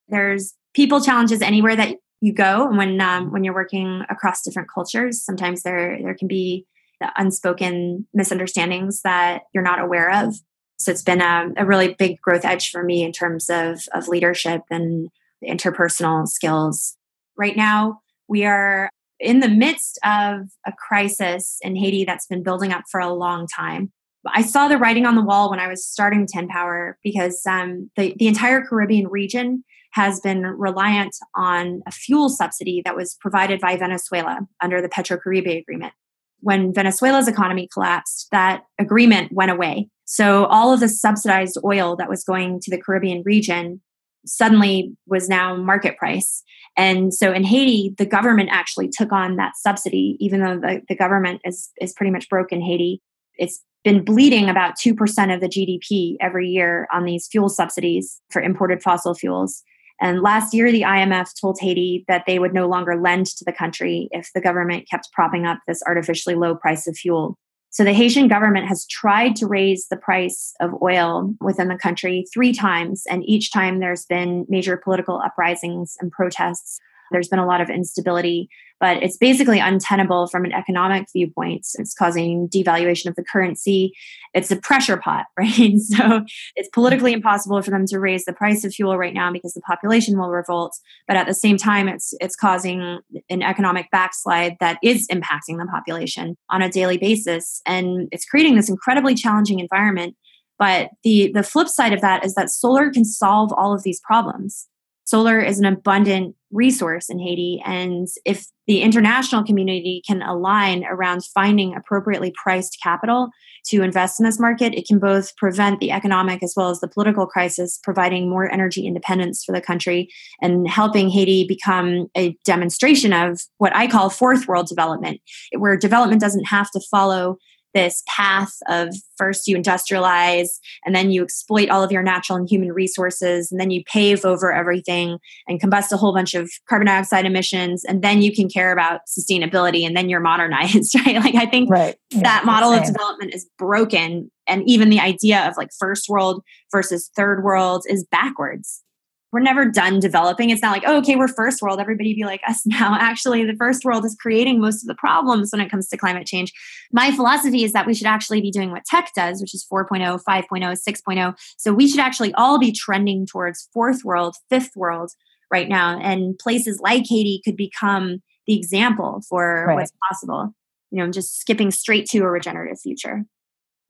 There's 0.09 0.55
people 0.73 1.01
challenges 1.03 1.43
anywhere 1.43 1.77
that 1.77 1.97
you 2.23 2.33
go. 2.33 2.69
And 2.69 2.79
when, 2.79 3.01
um, 3.01 3.33
when 3.33 3.45
you're 3.45 3.55
working 3.55 4.03
across 4.09 4.43
different 4.43 4.69
cultures, 4.73 5.23
sometimes 5.23 5.63
there, 5.63 5.99
there 6.03 6.15
can 6.15 6.29
be 6.29 6.65
the 7.01 7.11
unspoken 7.17 8.07
misunderstandings 8.15 9.03
that 9.03 9.43
you're 9.53 9.63
not 9.63 9.81
aware 9.81 10.11
of. 10.25 10.37
So 10.79 10.91
it's 10.91 11.03
been 11.03 11.21
a, 11.21 11.49
a 11.57 11.67
really 11.67 11.95
big 11.95 12.21
growth 12.21 12.45
edge 12.45 12.71
for 12.71 12.83
me 12.83 13.03
in 13.03 13.13
terms 13.13 13.51
of, 13.51 13.81
of 13.93 14.09
leadership 14.09 14.63
and 14.71 15.09
interpersonal 15.45 16.27
skills. 16.27 16.97
Right 17.37 17.57
now, 17.57 18.01
we 18.29 18.45
are 18.45 18.91
in 19.19 19.41
the 19.41 19.49
midst 19.49 19.99
of 20.05 20.49
a 20.67 20.73
crisis 20.89 21.59
in 21.61 21.77
Haiti 21.77 22.05
that's 22.05 22.27
been 22.27 22.43
building 22.43 22.73
up 22.73 22.85
for 22.91 23.01
a 23.01 23.13
long 23.13 23.47
time. 23.47 23.93
I 24.27 24.43
saw 24.43 24.69
the 24.69 24.79
writing 24.79 25.07
on 25.07 25.17
the 25.17 25.25
wall 25.25 25.51
when 25.51 25.61
I 25.61 25.69
was 25.69 25.87
starting 25.87 26.27
10 26.27 26.49
Power 26.49 26.99
because 27.03 27.43
um, 27.49 27.91
the, 27.97 28.15
the 28.19 28.29
entire 28.29 28.63
Caribbean 28.63 29.09
region 29.09 29.65
has 29.93 30.21
been 30.21 30.43
reliant 30.43 31.17
on 31.35 31.83
a 31.87 31.91
fuel 31.91 32.29
subsidy 32.29 32.83
that 32.85 32.97
was 32.97 33.17
provided 33.21 33.61
by 33.61 33.77
Venezuela 33.77 34.41
under 34.63 34.81
the 34.81 34.89
Petrocaribe 34.89 35.61
Agreement 35.61 35.93
when 36.41 36.73
Venezuela's 36.73 37.29
economy 37.29 37.69
collapsed, 37.73 38.29
that 38.33 38.63
agreement 38.79 39.33
went 39.33 39.51
away. 39.51 39.89
So 40.05 40.47
all 40.47 40.73
of 40.73 40.81
the 40.81 40.89
subsidized 40.89 41.59
oil 41.65 41.97
that 41.97 42.09
was 42.09 42.25
going 42.25 42.61
to 42.63 42.71
the 42.71 42.81
Caribbean 42.81 43.23
region 43.25 43.81
suddenly 44.27 44.93
was 45.07 45.29
now 45.29 45.57
market 45.57 45.97
price. 45.97 46.43
And 46.77 47.13
so 47.13 47.33
in 47.33 47.45
Haiti, 47.45 47.95
the 47.97 48.07
government 48.07 48.51
actually 48.53 48.89
took 48.89 49.13
on 49.13 49.37
that 49.37 49.53
subsidy, 49.57 50.17
even 50.21 50.43
though 50.43 50.59
the, 50.59 50.83
the 50.89 50.97
government 50.97 51.41
is, 51.45 51.71
is 51.81 51.93
pretty 51.93 52.11
much 52.11 52.29
broke 52.29 52.53
in 52.53 52.61
Haiti. 52.61 53.01
It's 53.39 53.63
been 53.83 54.05
bleeding 54.05 54.49
about 54.49 54.75
2% 54.77 55.35
of 55.35 55.41
the 55.41 55.49
GDP 55.49 56.17
every 56.21 56.49
year 56.49 56.87
on 56.93 57.05
these 57.05 57.29
fuel 57.31 57.49
subsidies 57.49 58.21
for 58.31 58.43
imported 58.43 58.83
fossil 58.83 59.15
fuels. 59.15 59.63
And 60.01 60.23
last 60.23 60.55
year, 60.55 60.73
the 60.73 60.83
IMF 60.83 61.29
told 61.39 61.59
Haiti 61.61 62.05
that 62.09 62.25
they 62.27 62.39
would 62.39 62.55
no 62.55 62.67
longer 62.67 63.01
lend 63.01 63.27
to 63.27 63.45
the 63.45 63.53
country 63.53 64.09
if 64.13 64.31
the 64.35 64.41
government 64.41 64.89
kept 64.91 65.13
propping 65.13 65.47
up 65.47 65.59
this 65.67 65.83
artificially 65.87 66.35
low 66.35 66.55
price 66.55 66.87
of 66.87 66.97
fuel. 66.97 67.37
So 67.73 67.85
the 67.85 67.93
Haitian 67.93 68.27
government 68.27 68.67
has 68.67 68.87
tried 68.87 69.37
to 69.37 69.47
raise 69.47 69.87
the 69.89 69.97
price 69.97 70.55
of 70.59 70.71
oil 70.83 71.33
within 71.41 71.69
the 71.69 71.77
country 71.77 72.25
three 72.33 72.53
times. 72.53 73.05
And 73.09 73.23
each 73.25 73.53
time 73.53 73.79
there's 73.79 74.07
been 74.07 74.45
major 74.49 74.77
political 74.77 75.21
uprisings 75.25 75.97
and 76.01 76.11
protests. 76.11 76.81
There's 77.11 77.29
been 77.29 77.39
a 77.39 77.47
lot 77.47 77.61
of 77.61 77.71
instability 77.71 78.49
but 78.81 79.03
it's 79.03 79.19
basically 79.19 79.61
untenable 79.61 80.27
from 80.27 80.47
an 80.47 80.53
economic 80.53 81.07
viewpoint. 81.13 81.67
It's 81.75 81.93
causing 81.93 82.49
devaluation 82.49 83.07
of 83.07 83.15
the 83.15 83.23
currency. 83.23 83.93
It's 84.33 84.51
a 84.51 84.57
pressure 84.57 84.97
pot, 84.97 85.27
right? 85.39 85.79
So 85.79 86.23
it's 86.57 86.69
politically 86.73 87.13
impossible 87.13 87.61
for 87.63 87.71
them 87.71 87.85
to 87.89 88.01
raise 88.01 88.25
the 88.25 88.33
price 88.33 88.65
of 88.65 88.73
fuel 88.73 88.97
right 88.97 89.13
now 89.15 89.31
because 89.31 89.53
the 89.53 89.61
population 89.61 90.19
will 90.19 90.31
revolt. 90.31 90.75
But 91.07 91.19
at 91.19 91.27
the 91.27 91.35
same 91.35 91.59
time, 91.59 91.89
it's 91.89 92.15
it's 92.21 92.35
causing 92.35 93.01
an 93.29 93.43
economic 93.43 93.91
backslide 93.93 94.57
that 94.61 94.79
is 94.83 95.07
impacting 95.09 95.59
the 95.59 95.69
population 95.71 96.37
on 96.49 96.63
a 96.63 96.71
daily 96.71 96.97
basis, 96.97 97.61
and 97.67 98.09
it's 98.13 98.25
creating 98.25 98.57
this 98.57 98.71
incredibly 98.71 99.15
challenging 99.15 99.61
environment. 99.61 100.17
But 100.59 100.91
the 101.05 101.31
the 101.35 101.43
flip 101.43 101.69
side 101.69 101.93
of 101.93 102.01
that 102.01 102.25
is 102.25 102.35
that 102.35 102.51
solar 102.51 102.91
can 102.91 103.05
solve 103.05 103.53
all 103.53 103.75
of 103.75 103.83
these 103.83 104.01
problems 104.01 104.70
solar 105.11 105.41
is 105.41 105.59
an 105.59 105.65
abundant 105.65 106.37
resource 106.53 107.09
in 107.11 107.19
Haiti. 107.19 107.61
And 107.65 108.07
if 108.25 108.47
the 108.67 108.81
international 108.83 109.45
community 109.45 110.03
can 110.07 110.23
align 110.23 110.85
around 110.85 111.25
finding 111.35 111.75
appropriately 111.75 112.33
priced 112.41 112.79
capital 112.83 113.31
to 113.67 113.83
invest 113.83 114.21
in 114.21 114.25
this 114.25 114.39
market, 114.39 114.73
it 114.75 114.87
can 114.87 114.99
both 115.01 115.37
prevent 115.37 115.81
the 115.81 115.91
economic 115.91 116.43
as 116.43 116.55
well 116.57 116.71
as 116.71 116.81
the 116.81 116.89
political 116.89 117.27
crisis, 117.27 117.79
providing 117.83 118.31
more 118.31 118.51
energy 118.51 118.87
independence 118.87 119.45
for 119.45 119.53
the 119.53 119.61
country 119.61 120.09
and 120.41 120.69
helping 120.69 121.11
Haiti 121.11 121.45
become 121.47 122.07
a 122.17 122.37
demonstration 122.45 123.13
of 123.13 123.41
what 123.59 123.75
I 123.75 123.89
call 123.89 124.11
fourth 124.11 124.47
world 124.47 124.67
development, 124.67 125.21
where 125.57 125.77
development 125.77 126.21
doesn't 126.21 126.45
have 126.45 126.71
to 126.71 126.81
follow 126.91 127.37
this 127.75 128.03
path 128.07 128.53
of 128.69 128.95
first 129.17 129.47
you 129.47 129.57
industrialize 129.57 130.59
and 130.85 130.95
then 130.95 131.11
you 131.11 131.23
exploit 131.23 131.69
all 131.69 131.83
of 131.83 131.93
your 131.93 132.03
natural 132.03 132.37
and 132.37 132.49
human 132.49 132.73
resources 132.73 133.51
and 133.51 133.61
then 133.61 133.71
you 133.71 133.83
pave 133.85 134.25
over 134.25 134.53
everything 134.53 135.19
and 135.47 135.61
combust 135.61 135.93
a 135.93 135.97
whole 135.97 136.15
bunch 136.15 136.35
of 136.35 136.51
carbon 136.69 136.87
dioxide 136.87 137.27
emissions 137.27 137.85
and 137.85 138.03
then 138.03 138.23
you 138.23 138.35
can 138.35 138.49
care 138.49 138.73
about 138.73 139.03
sustainability 139.07 139.87
and 139.87 139.97
then 139.97 140.09
you're 140.09 140.21
modernized 140.21 140.95
right? 141.07 141.17
Like 141.17 141.35
i 141.35 141.47
think 141.47 141.71
right. 141.71 141.97
that 142.13 142.41
yeah, 142.43 142.47
model 142.47 142.73
of 142.73 142.85
development 142.85 143.35
is 143.35 143.49
broken 143.59 144.31
and 144.47 144.63
even 144.67 144.91
the 144.91 145.01
idea 145.01 145.47
of 145.49 145.57
like 145.57 145.69
first 145.79 146.09
world 146.09 146.43
versus 146.73 147.11
third 147.17 147.45
world 147.45 147.85
is 147.89 148.07
backwards 148.11 148.83
we're 149.33 149.41
never 149.41 149.65
done 149.65 150.01
developing. 150.01 150.51
It's 150.51 150.63
not 150.63 150.73
like, 150.73 150.83
oh, 150.87 150.99
okay, 150.99 151.17
we're 151.17 151.29
first 151.29 151.63
world. 151.63 151.81
Everybody 151.81 152.15
be 152.15 152.25
like 152.25 152.41
us 152.49 152.63
now. 152.67 152.97
Actually, 152.99 153.45
the 153.45 153.57
first 153.57 153.85
world 153.85 154.05
is 154.05 154.17
creating 154.21 154.61
most 154.61 154.83
of 154.83 154.89
the 154.89 154.95
problems 154.95 155.53
when 155.53 155.61
it 155.61 155.71
comes 155.71 155.89
to 155.89 155.97
climate 155.97 156.27
change. 156.27 156.53
My 156.93 157.13
philosophy 157.13 157.65
is 157.65 157.73
that 157.73 157.87
we 157.87 157.95
should 157.95 158.07
actually 158.07 158.41
be 158.41 158.51
doing 158.51 158.71
what 158.71 158.85
tech 158.85 159.11
does, 159.15 159.41
which 159.41 159.55
is 159.55 159.67
4.0, 159.71 160.23
5.0, 160.23 160.45
6.0. 160.49 161.39
So 161.59 161.73
we 161.73 161.89
should 161.89 162.01
actually 162.01 162.35
all 162.35 162.59
be 162.59 162.73
trending 162.73 163.27
towards 163.27 163.69
fourth 163.73 164.05
world, 164.05 164.37
fifth 164.49 164.75
world 164.75 165.13
right 165.51 165.69
now. 165.69 165.99
And 165.99 166.39
places 166.39 166.81
like 166.81 167.05
Haiti 167.09 167.41
could 167.45 167.57
become 167.57 168.23
the 168.47 168.57
example 168.57 169.23
for 169.29 169.67
right. 169.67 169.75
what's 169.75 169.93
possible. 170.09 170.55
You 170.91 171.05
know, 171.05 171.11
just 171.11 171.39
skipping 171.39 171.71
straight 171.71 172.07
to 172.11 172.21
a 172.21 172.31
regenerative 172.31 172.81
future. 172.81 173.25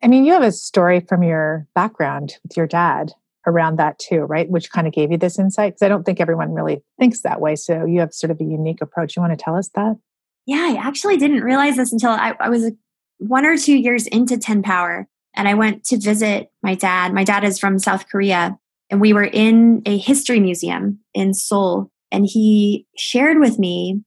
I 0.02 0.08
mean, 0.08 0.24
you 0.24 0.32
have 0.32 0.42
a 0.42 0.52
story 0.52 1.00
from 1.00 1.22
your 1.22 1.66
background 1.74 2.34
with 2.42 2.56
your 2.56 2.66
dad 2.66 3.12
around 3.46 3.76
that 3.78 3.98
too, 3.98 4.20
right? 4.20 4.48
Which 4.48 4.70
kind 4.70 4.86
of 4.86 4.92
gave 4.92 5.10
you 5.10 5.18
this 5.18 5.38
insight? 5.38 5.72
Because 5.72 5.82
I 5.82 5.88
don't 5.88 6.04
think 6.04 6.20
everyone 6.20 6.52
really 6.52 6.82
thinks 6.98 7.22
that 7.22 7.40
way. 7.40 7.56
So 7.56 7.84
you 7.84 8.00
have 8.00 8.12
sort 8.12 8.30
of 8.30 8.40
a 8.40 8.44
unique 8.44 8.80
approach. 8.80 9.16
You 9.16 9.22
want 9.22 9.36
to 9.36 9.42
tell 9.42 9.56
us 9.56 9.70
that? 9.74 9.96
Yeah, 10.46 10.68
I 10.70 10.80
actually 10.80 11.16
didn't 11.16 11.42
realize 11.42 11.76
this 11.76 11.92
until 11.92 12.10
I, 12.10 12.34
I 12.40 12.48
was 12.48 12.72
one 13.18 13.44
or 13.44 13.56
two 13.56 13.76
years 13.76 14.06
into 14.06 14.38
10 14.38 14.62
Power. 14.62 15.06
And 15.34 15.46
I 15.46 15.54
went 15.54 15.84
to 15.84 15.98
visit 15.98 16.50
my 16.62 16.74
dad. 16.74 17.14
My 17.14 17.24
dad 17.24 17.44
is 17.44 17.58
from 17.58 17.78
South 17.78 18.08
Korea. 18.08 18.58
And 18.90 19.00
we 19.00 19.12
were 19.12 19.24
in 19.24 19.82
a 19.86 19.96
history 19.96 20.40
museum 20.40 20.98
in 21.14 21.34
Seoul. 21.34 21.90
And 22.10 22.26
he 22.26 22.86
shared 22.96 23.38
with 23.38 23.58
me 23.58 24.02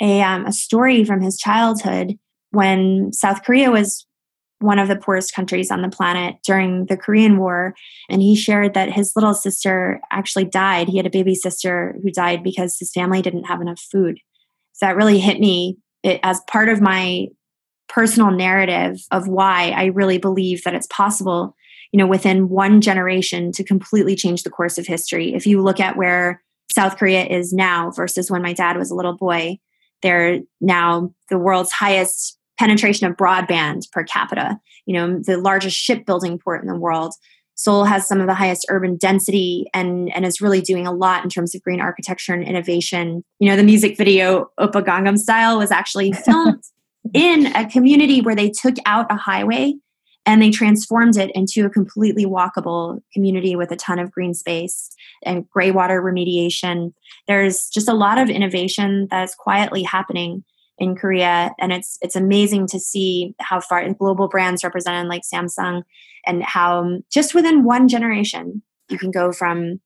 a, 0.00 0.22
um, 0.22 0.46
a 0.46 0.52
story 0.52 1.04
from 1.04 1.20
his 1.20 1.36
childhood 1.36 2.18
when 2.50 3.12
South 3.12 3.42
Korea 3.44 3.70
was 3.70 4.06
one 4.62 4.78
of 4.78 4.88
the 4.88 4.96
poorest 4.96 5.34
countries 5.34 5.70
on 5.70 5.82
the 5.82 5.88
planet 5.88 6.36
during 6.44 6.86
the 6.86 6.96
Korean 6.96 7.38
War. 7.38 7.74
And 8.08 8.22
he 8.22 8.36
shared 8.36 8.74
that 8.74 8.92
his 8.92 9.12
little 9.14 9.34
sister 9.34 10.00
actually 10.10 10.44
died. 10.44 10.88
He 10.88 10.96
had 10.96 11.06
a 11.06 11.10
baby 11.10 11.34
sister 11.34 11.96
who 12.02 12.10
died 12.10 12.42
because 12.42 12.78
his 12.78 12.92
family 12.92 13.22
didn't 13.22 13.44
have 13.44 13.60
enough 13.60 13.80
food. 13.80 14.18
So 14.72 14.86
that 14.86 14.96
really 14.96 15.18
hit 15.18 15.40
me 15.40 15.78
it, 16.02 16.20
as 16.22 16.40
part 16.48 16.68
of 16.68 16.80
my 16.80 17.26
personal 17.88 18.30
narrative 18.30 19.00
of 19.10 19.28
why 19.28 19.70
I 19.70 19.86
really 19.86 20.18
believe 20.18 20.64
that 20.64 20.74
it's 20.74 20.86
possible, 20.86 21.54
you 21.92 21.98
know, 21.98 22.06
within 22.06 22.48
one 22.48 22.80
generation 22.80 23.52
to 23.52 23.64
completely 23.64 24.16
change 24.16 24.42
the 24.42 24.50
course 24.50 24.78
of 24.78 24.86
history. 24.86 25.34
If 25.34 25.46
you 25.46 25.62
look 25.62 25.78
at 25.78 25.96
where 25.96 26.42
South 26.74 26.96
Korea 26.96 27.24
is 27.24 27.52
now 27.52 27.90
versus 27.90 28.30
when 28.30 28.42
my 28.42 28.54
dad 28.54 28.78
was 28.78 28.90
a 28.90 28.94
little 28.94 29.16
boy, 29.16 29.58
they're 30.00 30.40
now 30.60 31.12
the 31.28 31.38
world's 31.38 31.70
highest 31.70 32.38
penetration 32.58 33.06
of 33.06 33.16
broadband 33.16 33.90
per 33.92 34.04
capita, 34.04 34.58
you 34.86 34.94
know, 34.94 35.20
the 35.24 35.38
largest 35.38 35.76
shipbuilding 35.76 36.38
port 36.38 36.62
in 36.62 36.68
the 36.68 36.76
world. 36.76 37.14
Seoul 37.54 37.84
has 37.84 38.08
some 38.08 38.20
of 38.20 38.26
the 38.26 38.34
highest 38.34 38.66
urban 38.70 38.96
density 38.96 39.66
and, 39.74 40.12
and 40.14 40.24
is 40.24 40.40
really 40.40 40.60
doing 40.60 40.86
a 40.86 40.92
lot 40.92 41.22
in 41.22 41.30
terms 41.30 41.54
of 41.54 41.62
green 41.62 41.80
architecture 41.80 42.32
and 42.32 42.42
innovation. 42.42 43.22
You 43.38 43.48
know, 43.50 43.56
the 43.56 43.62
music 43.62 43.96
video 43.96 44.50
Oppa 44.58 44.82
Gangnam 44.82 45.18
Style 45.18 45.58
was 45.58 45.70
actually 45.70 46.12
filmed 46.24 46.62
in 47.12 47.46
a 47.54 47.68
community 47.68 48.20
where 48.20 48.34
they 48.34 48.50
took 48.50 48.76
out 48.86 49.06
a 49.10 49.16
highway 49.16 49.74
and 50.24 50.40
they 50.40 50.50
transformed 50.50 51.16
it 51.16 51.30
into 51.34 51.66
a 51.66 51.70
completely 51.70 52.24
walkable 52.24 53.00
community 53.12 53.56
with 53.56 53.70
a 53.72 53.76
ton 53.76 53.98
of 53.98 54.10
green 54.10 54.34
space 54.34 54.90
and 55.24 55.48
gray 55.50 55.70
water 55.70 56.00
remediation. 56.00 56.92
There's 57.26 57.68
just 57.68 57.88
a 57.88 57.94
lot 57.94 58.18
of 58.18 58.30
innovation 58.30 59.08
that's 59.10 59.34
quietly 59.34 59.82
happening 59.82 60.44
in 60.78 60.96
Korea, 60.96 61.54
and 61.60 61.72
it's 61.72 61.98
it's 62.00 62.16
amazing 62.16 62.66
to 62.68 62.78
see 62.78 63.34
how 63.40 63.60
far 63.60 63.86
global 63.94 64.28
brands 64.28 64.64
represented 64.64 65.08
like 65.08 65.22
Samsung, 65.22 65.82
and 66.26 66.42
how 66.42 66.80
um, 66.80 67.00
just 67.12 67.34
within 67.34 67.64
one 67.64 67.88
generation 67.88 68.62
you 68.88 68.98
can 68.98 69.10
go 69.10 69.32
from 69.32 69.80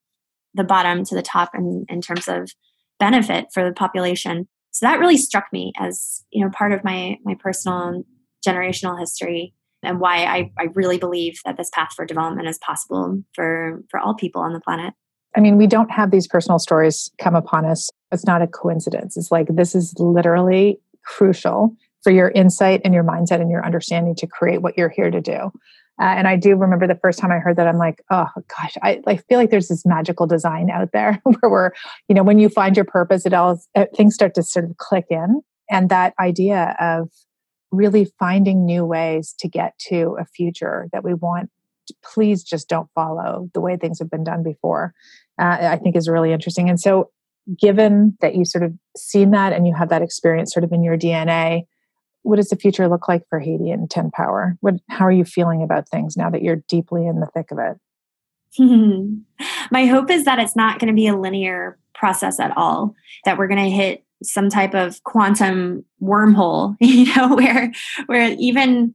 the 0.55 0.65
bottom 0.65 1.05
to 1.05 1.15
the 1.15 1.23
top 1.23 1.51
in, 1.55 1.85
in 1.89 2.01
terms 2.01 2.29
of 2.29 2.51
benefit 2.99 3.47
for 3.53 3.65
the 3.65 3.75
population. 3.75 4.49
So 4.71 4.87
that 4.87 4.99
really 4.99 5.17
struck 5.17 5.47
me 5.53 5.73
as 5.79 6.25
you 6.31 6.45
know 6.45 6.51
part 6.51 6.73
of 6.73 6.85
my 6.85 7.19
my 7.25 7.35
personal 7.39 8.05
generational 8.47 8.99
history 8.99 9.55
and 9.83 10.01
why 10.01 10.25
I, 10.25 10.51
I 10.59 10.65
really 10.75 10.99
believe 10.99 11.39
that 11.45 11.57
this 11.57 11.71
path 11.73 11.91
for 11.95 12.05
development 12.05 12.49
is 12.49 12.59
possible 12.59 13.23
for 13.35 13.83
for 13.91 14.01
all 14.01 14.15
people 14.15 14.43
on 14.43 14.53
the 14.53 14.61
planet. 14.61 14.95
I 15.37 15.41
mean, 15.41 15.59
we 15.59 15.67
don't 15.67 15.91
have 15.91 16.11
these 16.11 16.27
personal 16.27 16.59
stories 16.59 17.11
come 17.19 17.35
upon 17.35 17.67
us. 17.67 17.91
It's 18.13 18.27
not 18.27 18.43
a 18.43 18.47
coincidence. 18.47 19.17
It's 19.17 19.31
like 19.31 19.49
this 19.49 19.75
is 19.75 19.95
literally 19.99 20.81
crucial 21.05 21.77
for 22.03 22.11
your 22.13 22.31
insight 22.31 22.81
and 22.85 22.95
your 22.95 23.05
mindset 23.05 23.41
and 23.41 23.51
your 23.51 23.65
understanding 23.65 24.15
to 24.17 24.27
create 24.27 24.63
what 24.63 24.77
you're 24.77 24.89
here 24.89 25.11
to 25.11 25.21
do. 25.21 25.51
Uh, 25.99 26.05
and 26.05 26.29
I 26.29 26.37
do 26.37 26.55
remember 26.57 26.87
the 26.87 26.99
first 27.03 27.19
time 27.19 27.33
I 27.33 27.39
heard 27.39 27.57
that, 27.57 27.67
I'm 27.67 27.79
like, 27.79 28.03
oh 28.11 28.29
gosh, 28.37 28.75
I, 28.83 29.01
I 29.07 29.17
feel 29.17 29.39
like 29.39 29.51
there's 29.51 29.69
this 29.69 29.87
magical 29.87 30.27
design 30.27 30.71
out 30.71 30.93
there 30.93 31.21
where 31.25 31.51
we're, 31.51 31.71
you 32.09 32.15
know, 32.15 32.23
when 32.23 32.39
you 32.39 32.49
find 32.49 32.77
your 32.77 32.85
purpose, 32.85 33.25
it 33.25 33.33
all 33.33 33.61
uh, 33.75 33.87
things 33.95 34.15
start 34.15 34.35
to 34.35 34.43
sort 34.43 34.67
of 34.67 34.77
click 34.77 35.07
in. 35.11 35.41
And 35.71 35.89
that 35.89 36.15
idea 36.21 36.77
of 36.79 37.11
really 37.73 38.07
finding 38.19 38.65
new 38.65 38.85
ways 38.85 39.35
to 39.41 39.49
get 39.49 39.79
to 39.89 40.17
a 40.21 40.25
future 40.25 40.89
that 40.93 41.03
we 41.03 41.15
want 41.15 41.51
please 42.03 42.43
just 42.43 42.69
don't 42.69 42.89
follow 42.95 43.49
the 43.55 43.61
way 43.61 43.77
things 43.77 43.99
have 43.99 44.11
been 44.11 44.25
done 44.25 44.43
before 44.43 44.93
uh, 45.41 45.59
i 45.61 45.77
think 45.77 45.97
is 45.97 46.09
really 46.09 46.33
interesting 46.33 46.69
and 46.69 46.81
so 46.81 47.11
given 47.61 48.17
that 48.21 48.35
you 48.35 48.45
sort 48.45 48.65
of 48.65 48.73
seen 48.97 49.31
that 49.31 49.53
and 49.53 49.67
you 49.67 49.75
have 49.75 49.89
that 49.89 50.03
experience 50.03 50.53
sort 50.53 50.65
of 50.65 50.73
in 50.73 50.83
your 50.83 50.97
dna 50.97 51.65
what 52.27 52.37
does 52.37 52.49
the 52.49 52.57
future 52.57 52.89
look 52.89 53.07
like 53.07 53.23
for 53.31 53.39
haiti 53.39 53.71
and 53.71 53.89
10 53.89 54.11
power? 54.11 54.57
What 54.61 54.75
how 54.89 55.07
are 55.07 55.13
you 55.13 55.25
feeling 55.25 55.63
about 55.63 55.89
things 55.89 56.17
now 56.17 56.29
that 56.31 56.43
you're 56.43 56.63
deeply 56.69 57.07
in 57.07 57.21
the 57.21 57.27
thick 57.27 57.53
of 57.53 57.59
it? 57.59 57.79
My 59.71 59.87
hope 59.87 60.11
is 60.11 60.25
that 60.25 60.41
it's 60.41 60.57
not 60.57 60.81
going 60.81 60.89
to 60.89 60.95
be 60.95 61.07
a 61.07 61.17
linear 61.17 61.79
process 61.95 62.41
at 62.41 62.53
all 62.57 62.95
that 63.25 63.39
we're 63.39 63.47
going 63.47 63.63
to 63.63 63.71
hit 63.71 64.05
some 64.25 64.51
type 64.51 64.75
of 64.75 65.03
quantum 65.05 65.85
wormhole 66.03 66.75
you 66.81 67.15
know 67.15 67.37
where 67.37 67.73
where 68.07 68.35
even 68.39 68.93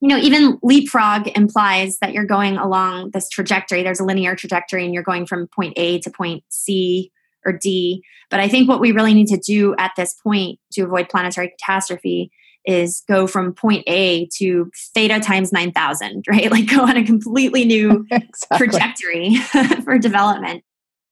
you 0.00 0.08
know 0.08 0.18
even 0.18 0.58
leapfrog 0.62 1.26
implies 1.38 1.98
that 2.00 2.12
you're 2.12 2.26
going 2.26 2.58
along 2.58 3.12
this 3.12 3.30
trajectory. 3.30 3.82
There's 3.82 4.00
a 4.00 4.04
linear 4.04 4.36
trajectory 4.36 4.84
and 4.84 4.92
you're 4.92 5.02
going 5.02 5.24
from 5.24 5.46
point 5.46 5.72
a 5.78 6.00
to 6.00 6.10
point 6.10 6.44
c 6.50 7.10
or 7.48 7.52
d. 7.52 8.02
But 8.30 8.40
i 8.40 8.48
think 8.48 8.68
what 8.68 8.80
we 8.80 8.92
really 8.92 9.14
need 9.14 9.28
to 9.28 9.38
do 9.38 9.74
at 9.78 9.92
this 9.96 10.14
point 10.22 10.58
to 10.72 10.82
avoid 10.82 11.08
planetary 11.08 11.50
catastrophe 11.50 12.30
is 12.68 13.02
go 13.08 13.26
from 13.26 13.54
point 13.54 13.82
a 13.86 14.28
to 14.36 14.70
theta 14.94 15.18
times 15.20 15.52
9000 15.52 16.24
right? 16.28 16.50
Like 16.50 16.68
go 16.68 16.82
on 16.82 16.96
a 16.96 17.04
completely 17.04 17.64
new 17.64 18.06
exactly. 18.10 18.58
trajectory 18.58 19.34
for 19.84 19.98
development. 19.98 20.62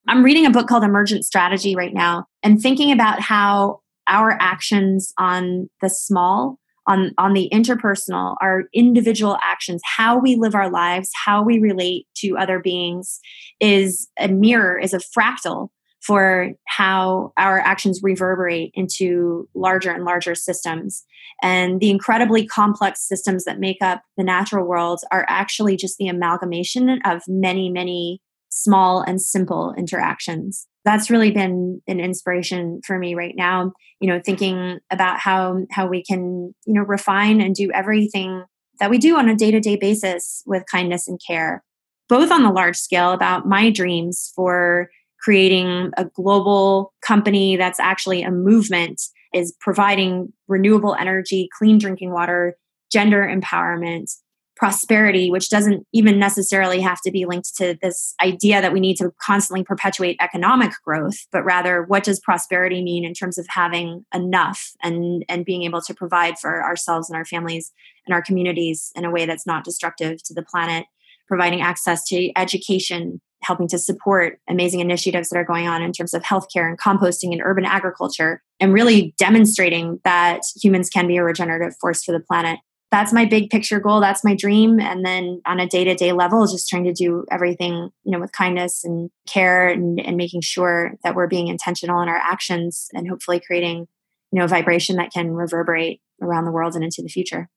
I'm 0.08 0.22
reading 0.22 0.46
a 0.46 0.50
book 0.50 0.68
called 0.68 0.84
Emergent 0.84 1.24
Strategy 1.24 1.74
right 1.74 1.94
now 1.94 2.26
and 2.42 2.60
thinking 2.60 2.92
about 2.92 3.20
how 3.20 3.80
our 4.06 4.36
actions 4.40 5.12
on 5.18 5.68
the 5.80 5.88
small, 5.90 6.60
on, 6.86 7.12
on 7.18 7.32
the 7.32 7.48
interpersonal, 7.52 8.36
our 8.40 8.64
individual 8.72 9.36
actions, 9.42 9.80
how 9.84 10.16
we 10.16 10.36
live 10.36 10.54
our 10.54 10.70
lives, 10.70 11.10
how 11.24 11.42
we 11.42 11.58
relate 11.58 12.06
to 12.18 12.38
other 12.38 12.60
beings 12.60 13.18
is 13.58 14.08
a 14.20 14.28
mirror, 14.28 14.78
is 14.78 14.94
a 14.94 14.98
fractal 14.98 15.70
for 16.02 16.52
how 16.66 17.32
our 17.36 17.58
actions 17.60 18.00
reverberate 18.02 18.70
into 18.74 19.48
larger 19.54 19.90
and 19.90 20.04
larger 20.04 20.34
systems. 20.34 21.04
And 21.42 21.80
the 21.80 21.90
incredibly 21.90 22.46
complex 22.46 23.06
systems 23.06 23.44
that 23.44 23.58
make 23.58 23.78
up 23.82 24.02
the 24.16 24.24
natural 24.24 24.66
world 24.66 25.00
are 25.10 25.26
actually 25.28 25.76
just 25.76 25.98
the 25.98 26.08
amalgamation 26.08 27.00
of 27.04 27.22
many, 27.26 27.70
many 27.70 28.20
small 28.50 29.02
and 29.02 29.20
simple 29.20 29.74
interactions 29.76 30.66
that's 30.86 31.10
really 31.10 31.32
been 31.32 31.82
an 31.88 31.98
inspiration 31.98 32.80
for 32.86 32.98
me 32.98 33.14
right 33.14 33.34
now 33.36 33.72
you 34.00 34.08
know 34.08 34.20
thinking 34.24 34.78
about 34.90 35.18
how 35.18 35.58
how 35.70 35.86
we 35.86 36.02
can 36.02 36.54
you 36.64 36.72
know 36.72 36.82
refine 36.82 37.40
and 37.40 37.54
do 37.54 37.70
everything 37.72 38.44
that 38.78 38.88
we 38.88 38.96
do 38.96 39.16
on 39.16 39.28
a 39.28 39.34
day-to-day 39.34 39.76
basis 39.76 40.42
with 40.46 40.62
kindness 40.70 41.06
and 41.08 41.20
care 41.26 41.62
both 42.08 42.30
on 42.30 42.44
the 42.44 42.50
large 42.50 42.76
scale 42.76 43.12
about 43.12 43.46
my 43.46 43.68
dreams 43.68 44.32
for 44.34 44.88
creating 45.26 45.90
a 45.96 46.04
global 46.04 46.94
company 47.04 47.56
that's 47.56 47.80
actually 47.80 48.22
a 48.22 48.30
movement 48.30 49.02
is 49.34 49.52
providing 49.60 50.32
renewable 50.46 50.94
energy 50.94 51.48
clean 51.58 51.78
drinking 51.78 52.12
water 52.12 52.56
gender 52.92 53.22
empowerment 53.28 54.08
prosperity, 54.54 55.28
which 55.28 55.50
doesn't 55.50 55.84
even 55.92 56.16
necessarily 56.16 56.80
have 56.80 57.00
to 57.02 57.10
be 57.10 57.26
linked 57.26 57.56
to 57.56 57.76
this 57.82 58.14
idea 58.22 58.62
that 58.62 58.72
we 58.72 58.78
need 58.78 58.96
to 58.96 59.10
constantly 59.20 59.64
perpetuate 59.64 60.16
economic 60.20 60.70
growth, 60.84 61.26
but 61.32 61.44
rather 61.44 61.82
what 61.82 62.04
does 62.04 62.20
prosperity 62.20 62.80
mean 62.80 63.04
in 63.04 63.12
terms 63.12 63.36
of 63.36 63.46
having 63.48 64.06
enough 64.14 64.70
and, 64.80 65.24
and 65.28 65.44
being 65.44 65.64
able 65.64 65.80
to 65.80 65.92
provide 65.92 66.38
for 66.38 66.62
ourselves 66.62 67.10
and 67.10 67.16
our 67.16 67.24
families 67.24 67.72
and 68.06 68.14
our 68.14 68.22
communities 68.22 68.92
in 68.94 69.04
a 69.04 69.10
way 69.10 69.26
that's 69.26 69.46
not 69.46 69.64
destructive 69.64 70.22
to 70.22 70.32
the 70.32 70.44
planet, 70.44 70.86
providing 71.26 71.60
access 71.60 72.04
to 72.04 72.30
education, 72.36 73.20
helping 73.46 73.68
to 73.68 73.78
support 73.78 74.40
amazing 74.48 74.80
initiatives 74.80 75.28
that 75.28 75.38
are 75.38 75.44
going 75.44 75.68
on 75.68 75.82
in 75.82 75.92
terms 75.92 76.14
of 76.14 76.22
healthcare 76.22 76.68
and 76.68 76.78
composting 76.78 77.32
and 77.32 77.40
urban 77.44 77.64
agriculture, 77.64 78.42
and 78.58 78.72
really 78.72 79.14
demonstrating 79.18 80.00
that 80.04 80.40
humans 80.60 80.90
can 80.90 81.06
be 81.06 81.16
a 81.16 81.24
regenerative 81.24 81.76
force 81.80 82.02
for 82.02 82.12
the 82.12 82.20
planet. 82.20 82.58
That's 82.90 83.12
my 83.12 83.24
big 83.24 83.50
picture 83.50 83.80
goal. 83.80 84.00
That's 84.00 84.24
my 84.24 84.34
dream. 84.34 84.80
And 84.80 85.04
then 85.04 85.42
on 85.44 85.60
a 85.60 85.66
day-to-day 85.66 86.12
level 86.12 86.46
just 86.46 86.68
trying 86.68 86.84
to 86.84 86.92
do 86.92 87.24
everything 87.30 87.90
you 88.04 88.12
know 88.12 88.20
with 88.20 88.32
kindness 88.32 88.84
and 88.84 89.10
care 89.28 89.68
and, 89.68 90.00
and 90.00 90.16
making 90.16 90.40
sure 90.40 90.94
that 91.02 91.14
we're 91.14 91.26
being 91.26 91.48
intentional 91.48 92.00
in 92.00 92.08
our 92.08 92.16
actions 92.16 92.88
and 92.94 93.08
hopefully 93.08 93.40
creating 93.40 93.86
you 94.32 94.38
know 94.38 94.44
a 94.44 94.48
vibration 94.48 94.96
that 94.96 95.12
can 95.12 95.32
reverberate 95.32 96.00
around 96.22 96.44
the 96.44 96.52
world 96.52 96.74
and 96.74 96.84
into 96.84 97.02
the 97.02 97.08
future. 97.08 97.48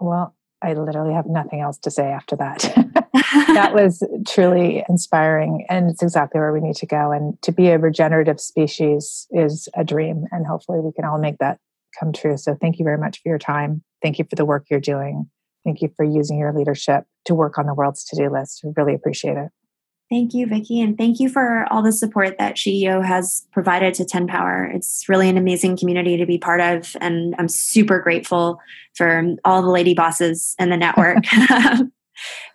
Well 0.00 0.34
i 0.62 0.72
literally 0.74 1.14
have 1.14 1.26
nothing 1.26 1.60
else 1.60 1.78
to 1.78 1.90
say 1.90 2.06
after 2.08 2.36
that 2.36 2.64
that 3.12 3.72
was 3.74 4.02
truly 4.26 4.84
inspiring 4.88 5.64
and 5.68 5.90
it's 5.90 6.02
exactly 6.02 6.40
where 6.40 6.52
we 6.52 6.60
need 6.60 6.76
to 6.76 6.86
go 6.86 7.10
and 7.12 7.40
to 7.42 7.52
be 7.52 7.68
a 7.68 7.78
regenerative 7.78 8.40
species 8.40 9.26
is 9.30 9.68
a 9.74 9.84
dream 9.84 10.24
and 10.30 10.46
hopefully 10.46 10.80
we 10.80 10.92
can 10.92 11.04
all 11.04 11.18
make 11.18 11.38
that 11.38 11.58
come 11.98 12.12
true 12.12 12.36
so 12.36 12.56
thank 12.60 12.78
you 12.78 12.84
very 12.84 12.98
much 12.98 13.20
for 13.22 13.28
your 13.28 13.38
time 13.38 13.82
Thank 14.02 14.18
you 14.18 14.24
for 14.28 14.36
the 14.36 14.44
work 14.44 14.66
you're 14.70 14.80
doing. 14.80 15.28
Thank 15.64 15.82
you 15.82 15.90
for 15.96 16.04
using 16.04 16.38
your 16.38 16.52
leadership 16.52 17.04
to 17.26 17.34
work 17.34 17.58
on 17.58 17.66
the 17.66 17.74
world's 17.74 18.04
to 18.06 18.16
do 18.16 18.30
list. 18.30 18.60
We 18.64 18.72
really 18.76 18.94
appreciate 18.94 19.36
it. 19.36 19.48
Thank 20.10 20.32
you, 20.32 20.46
Vicki, 20.46 20.80
and 20.80 20.96
thank 20.96 21.20
you 21.20 21.28
for 21.28 21.66
all 21.70 21.82
the 21.82 21.92
support 21.92 22.38
that 22.38 22.56
SheEO 22.56 23.04
has 23.04 23.46
provided 23.52 23.92
to 23.94 24.06
10 24.06 24.26
Power. 24.26 24.64
It's 24.64 25.06
really 25.06 25.28
an 25.28 25.36
amazing 25.36 25.76
community 25.76 26.16
to 26.16 26.24
be 26.24 26.38
part 26.38 26.62
of, 26.62 26.96
and 27.02 27.34
I'm 27.38 27.48
super 27.48 28.00
grateful 28.00 28.58
for 28.94 29.22
all 29.44 29.60
the 29.60 29.68
lady 29.68 29.92
bosses 29.92 30.54
in 30.58 30.70
the 30.70 30.78
network. 30.78 31.18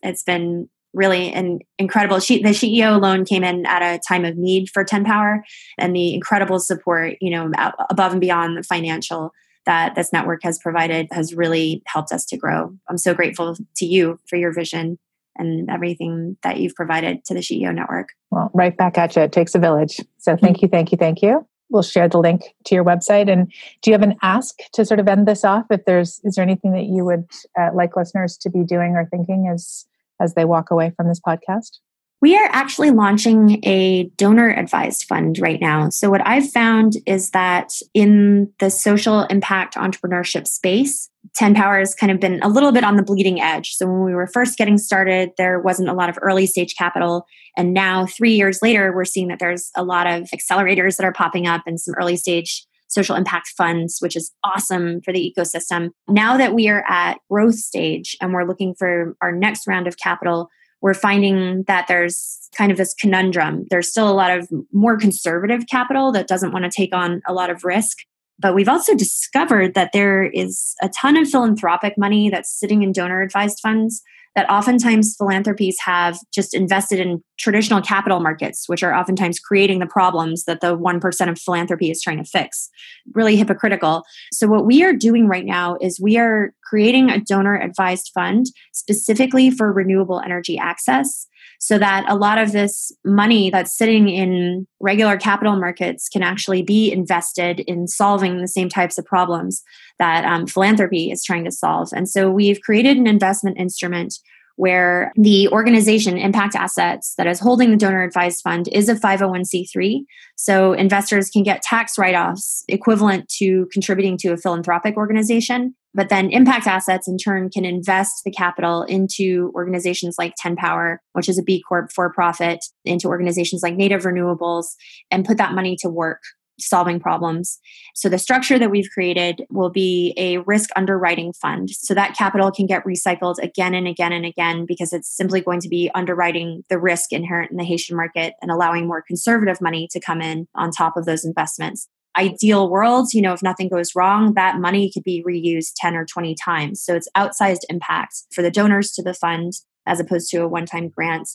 it's 0.01 0.23
been 0.23 0.69
really 0.93 1.33
an 1.33 1.59
incredible. 1.79 2.19
She, 2.19 2.41
the 2.41 2.49
SheEO 2.49 2.95
alone 2.95 3.25
came 3.25 3.43
in 3.43 3.65
at 3.65 3.81
a 3.81 3.99
time 4.07 4.25
of 4.25 4.37
need 4.37 4.69
for 4.69 4.83
10 4.83 5.03
Power, 5.03 5.43
and 5.77 5.95
the 5.95 6.13
incredible 6.13 6.59
support, 6.59 7.15
you 7.19 7.31
know, 7.31 7.51
above 7.89 8.11
and 8.11 8.21
beyond 8.21 8.57
the 8.57 8.63
financial 8.63 9.31
that 9.65 9.95
this 9.95 10.11
network 10.11 10.43
has 10.43 10.59
provided 10.59 11.07
has 11.11 11.33
really 11.33 11.81
helped 11.87 12.11
us 12.11 12.25
to 12.25 12.37
grow. 12.37 12.75
I'm 12.89 12.97
so 12.97 13.13
grateful 13.13 13.55
to 13.77 13.85
you 13.85 14.19
for 14.27 14.35
your 14.35 14.53
vision 14.53 14.99
and 15.35 15.69
everything 15.69 16.37
that 16.43 16.57
you've 16.57 16.75
provided 16.75 17.25
to 17.25 17.33
the 17.33 17.39
SheEO 17.39 17.73
network. 17.73 18.09
Well, 18.29 18.51
right 18.53 18.75
back 18.75 18.97
at 18.97 19.15
you. 19.15 19.23
It 19.23 19.31
takes 19.31 19.55
a 19.55 19.59
village. 19.59 19.99
So 20.19 20.35
thank 20.37 20.61
you, 20.61 20.67
thank 20.67 20.91
you, 20.91 20.97
thank 20.97 21.21
you. 21.21 21.47
We'll 21.69 21.83
share 21.83 22.07
the 22.07 22.19
link 22.19 22.43
to 22.65 22.75
your 22.75 22.83
website. 22.83 23.31
And 23.31 23.51
do 23.81 23.89
you 23.89 23.93
have 23.93 24.03
an 24.03 24.15
ask 24.21 24.59
to 24.73 24.85
sort 24.85 24.99
of 24.99 25.07
end 25.07 25.27
this 25.27 25.43
off? 25.43 25.65
If 25.71 25.85
there's, 25.85 26.19
is 26.23 26.35
there 26.35 26.43
anything 26.43 26.73
that 26.73 26.83
you 26.83 27.03
would 27.05 27.25
uh, 27.59 27.69
like 27.73 27.95
listeners 27.95 28.37
to 28.37 28.49
be 28.49 28.63
doing 28.63 28.95
or 28.95 29.05
thinking 29.05 29.49
as 29.51 29.85
as 30.19 30.35
they 30.35 30.45
walk 30.45 30.71
away 30.71 30.93
from 30.95 31.07
this 31.07 31.19
podcast? 31.19 31.79
We 32.23 32.37
are 32.37 32.49
actually 32.53 32.91
launching 32.91 33.59
a 33.65 34.05
donor 34.15 34.49
advised 34.49 35.03
fund 35.09 35.37
right 35.39 35.59
now. 35.59 35.89
So, 35.89 36.09
what 36.09 36.25
I've 36.25 36.49
found 36.49 36.93
is 37.05 37.31
that 37.31 37.73
in 37.93 38.49
the 38.59 38.69
social 38.69 39.23
impact 39.23 39.75
entrepreneurship 39.75 40.47
space, 40.47 41.09
10 41.35 41.53
Power 41.53 41.79
has 41.79 41.93
kind 41.93 42.13
of 42.13 42.21
been 42.21 42.39
a 42.41 42.47
little 42.47 42.71
bit 42.71 42.85
on 42.85 42.95
the 42.95 43.03
bleeding 43.03 43.41
edge. 43.41 43.71
So, 43.73 43.87
when 43.87 44.05
we 44.05 44.15
were 44.15 44.27
first 44.27 44.57
getting 44.57 44.77
started, 44.77 45.31
there 45.37 45.59
wasn't 45.59 45.89
a 45.89 45.93
lot 45.93 46.07
of 46.07 46.17
early 46.21 46.47
stage 46.47 46.77
capital. 46.77 47.25
And 47.57 47.73
now, 47.73 48.05
three 48.05 48.35
years 48.35 48.61
later, 48.61 48.93
we're 48.95 49.03
seeing 49.03 49.27
that 49.27 49.39
there's 49.39 49.69
a 49.75 49.83
lot 49.83 50.07
of 50.07 50.29
accelerators 50.29 50.95
that 50.95 51.05
are 51.05 51.11
popping 51.11 51.45
up 51.45 51.63
and 51.65 51.77
some 51.77 51.93
early 51.95 52.15
stage 52.15 52.65
social 52.87 53.17
impact 53.17 53.49
funds, 53.57 53.97
which 53.99 54.15
is 54.15 54.31
awesome 54.45 55.01
for 55.01 55.11
the 55.11 55.33
ecosystem. 55.37 55.89
Now 56.07 56.37
that 56.37 56.53
we 56.53 56.69
are 56.69 56.85
at 56.87 57.17
growth 57.29 57.55
stage 57.55 58.15
and 58.21 58.31
we're 58.31 58.47
looking 58.47 58.75
for 58.75 59.17
our 59.21 59.33
next 59.33 59.67
round 59.67 59.87
of 59.87 59.97
capital, 59.97 60.47
we're 60.83 60.93
finding 60.93 61.63
that 61.63 61.87
there's 61.87 62.49
kind 62.55 62.69
of 62.69 62.77
this 62.77 62.93
conundrum. 62.93 63.65
There's 63.69 63.89
still 63.89 64.09
a 64.09 64.11
lot 64.11 64.37
of 64.37 64.49
more 64.73 64.97
conservative 64.97 65.63
capital 65.71 66.11
that 66.11 66.27
doesn't 66.27 66.51
want 66.51 66.65
to 66.65 66.69
take 66.69 66.93
on 66.93 67.21
a 67.25 67.33
lot 67.33 67.49
of 67.49 67.63
risk. 67.63 67.99
But 68.37 68.53
we've 68.53 68.67
also 68.67 68.93
discovered 68.93 69.75
that 69.75 69.91
there 69.93 70.25
is 70.25 70.75
a 70.81 70.89
ton 70.89 71.15
of 71.15 71.29
philanthropic 71.29 71.97
money 71.97 72.29
that's 72.29 72.53
sitting 72.53 72.83
in 72.83 72.91
donor 72.91 73.21
advised 73.21 73.61
funds 73.61 74.03
that 74.35 74.49
oftentimes 74.49 75.15
philanthropies 75.17 75.77
have 75.85 76.17
just 76.33 76.53
invested 76.53 76.99
in 76.99 77.23
traditional 77.37 77.81
capital 77.81 78.19
markets, 78.19 78.67
which 78.67 78.83
are 78.83 78.93
oftentimes 78.93 79.39
creating 79.39 79.79
the 79.79 79.85
problems 79.85 80.45
that 80.45 80.61
the 80.61 80.77
1% 80.77 81.29
of 81.29 81.39
philanthropy 81.39 81.91
is 81.91 82.01
trying 82.01 82.17
to 82.17 82.23
fix. 82.23 82.69
Really 83.13 83.35
hypocritical. 83.35 84.03
So, 84.31 84.47
what 84.47 84.65
we 84.65 84.83
are 84.83 84.93
doing 84.93 85.27
right 85.27 85.45
now 85.45 85.77
is 85.81 85.99
we 85.99 86.17
are 86.17 86.53
creating 86.63 87.09
a 87.09 87.19
donor 87.19 87.59
advised 87.59 88.11
fund 88.13 88.47
specifically 88.71 89.51
for 89.51 89.71
renewable 89.71 90.19
energy 90.19 90.57
access 90.57 91.27
so 91.65 91.77
that 91.77 92.03
a 92.09 92.15
lot 92.15 92.37
of 92.37 92.51
this 92.51 92.91
money 93.05 93.49
that's 93.49 93.77
sitting 93.77 94.09
in 94.09 94.67
regular 94.81 95.15
capital 95.15 95.55
markets 95.55 96.09
can 96.09 96.21
actually 96.21 96.61
be 96.61 96.91
invested 96.91 97.61
in 97.61 97.87
solving 97.87 98.41
the 98.41 98.49
same 98.49 98.67
types 98.67 98.97
of 98.97 99.05
problems 99.05 99.63
that 99.97 100.25
um, 100.25 100.45
philanthropy 100.45 101.09
is 101.09 101.23
trying 101.23 101.45
to 101.45 101.51
solve. 101.51 101.87
And 101.95 102.09
so 102.09 102.29
we've 102.29 102.59
created 102.59 102.97
an 102.97 103.07
investment 103.07 103.57
instrument 103.57 104.15
where 104.57 105.13
the 105.15 105.47
organization 105.49 106.17
impact 106.17 106.53
assets 106.53 107.15
that 107.17 107.27
is 107.27 107.39
holding 107.39 107.71
the 107.71 107.77
donor 107.77 108.03
advised 108.03 108.41
fund 108.41 108.67
is 108.73 108.89
a 108.89 108.95
501c3 108.95 110.03
so 110.35 110.73
investors 110.73 111.29
can 111.29 111.43
get 111.43 111.61
tax 111.61 111.97
write-offs 111.97 112.65
equivalent 112.67 113.27
to 113.29 113.67
contributing 113.71 114.17
to 114.17 114.33
a 114.33 114.37
philanthropic 114.37 114.95
organization 114.97 115.73
but 115.93 116.09
then 116.09 116.31
impact 116.31 116.67
assets 116.67 117.07
in 117.07 117.17
turn 117.17 117.49
can 117.49 117.65
invest 117.65 118.23
the 118.23 118.31
capital 118.31 118.83
into 118.83 119.51
organizations 119.55 120.15
like 120.17 120.33
10 120.37 120.55
power 120.55 121.01
which 121.13 121.29
is 121.29 121.37
a 121.37 121.43
b 121.43 121.63
corp 121.67 121.91
for 121.91 122.11
profit 122.11 122.65
into 122.85 123.07
organizations 123.07 123.61
like 123.63 123.75
native 123.75 124.03
renewables 124.03 124.65
and 125.11 125.25
put 125.25 125.37
that 125.37 125.53
money 125.53 125.75
to 125.79 125.89
work 125.89 126.19
solving 126.59 126.99
problems. 126.99 127.59
So 127.95 128.09
the 128.09 128.19
structure 128.19 128.59
that 128.59 128.71
we've 128.71 128.89
created 128.93 129.45
will 129.49 129.69
be 129.69 130.13
a 130.17 130.37
risk 130.39 130.69
underwriting 130.75 131.33
fund. 131.33 131.69
So 131.69 131.93
that 131.93 132.15
capital 132.15 132.51
can 132.51 132.65
get 132.65 132.85
recycled 132.85 133.35
again 133.41 133.73
and 133.73 133.87
again 133.87 134.11
and 134.11 134.25
again 134.25 134.65
because 134.67 134.93
it's 134.93 135.15
simply 135.15 135.41
going 135.41 135.59
to 135.61 135.69
be 135.69 135.89
underwriting 135.93 136.63
the 136.69 136.79
risk 136.79 137.11
inherent 137.11 137.51
in 137.51 137.57
the 137.57 137.63
Haitian 137.63 137.95
market 137.95 138.33
and 138.41 138.51
allowing 138.51 138.87
more 138.87 139.01
conservative 139.01 139.61
money 139.61 139.87
to 139.91 139.99
come 139.99 140.21
in 140.21 140.47
on 140.55 140.71
top 140.71 140.97
of 140.97 141.05
those 141.05 141.25
investments. 141.25 141.87
Ideal 142.17 142.69
world, 142.69 143.13
you 143.13 143.21
know, 143.21 143.33
if 143.33 143.41
nothing 143.41 143.69
goes 143.69 143.95
wrong, 143.95 144.33
that 144.35 144.59
money 144.59 144.91
could 144.91 145.03
be 145.03 145.23
reused 145.27 145.73
10 145.77 145.95
or 145.95 146.05
20 146.05 146.35
times. 146.35 146.83
So 146.83 146.95
it's 146.95 147.09
outsized 147.17 147.61
impact 147.69 148.15
for 148.31 148.41
the 148.41 148.51
donors 148.51 148.91
to 148.93 149.03
the 149.03 149.13
fund 149.13 149.53
as 149.87 149.99
opposed 149.99 150.29
to 150.31 150.37
a 150.43 150.47
one 150.47 150.65
time 150.65 150.89
grant. 150.89 151.29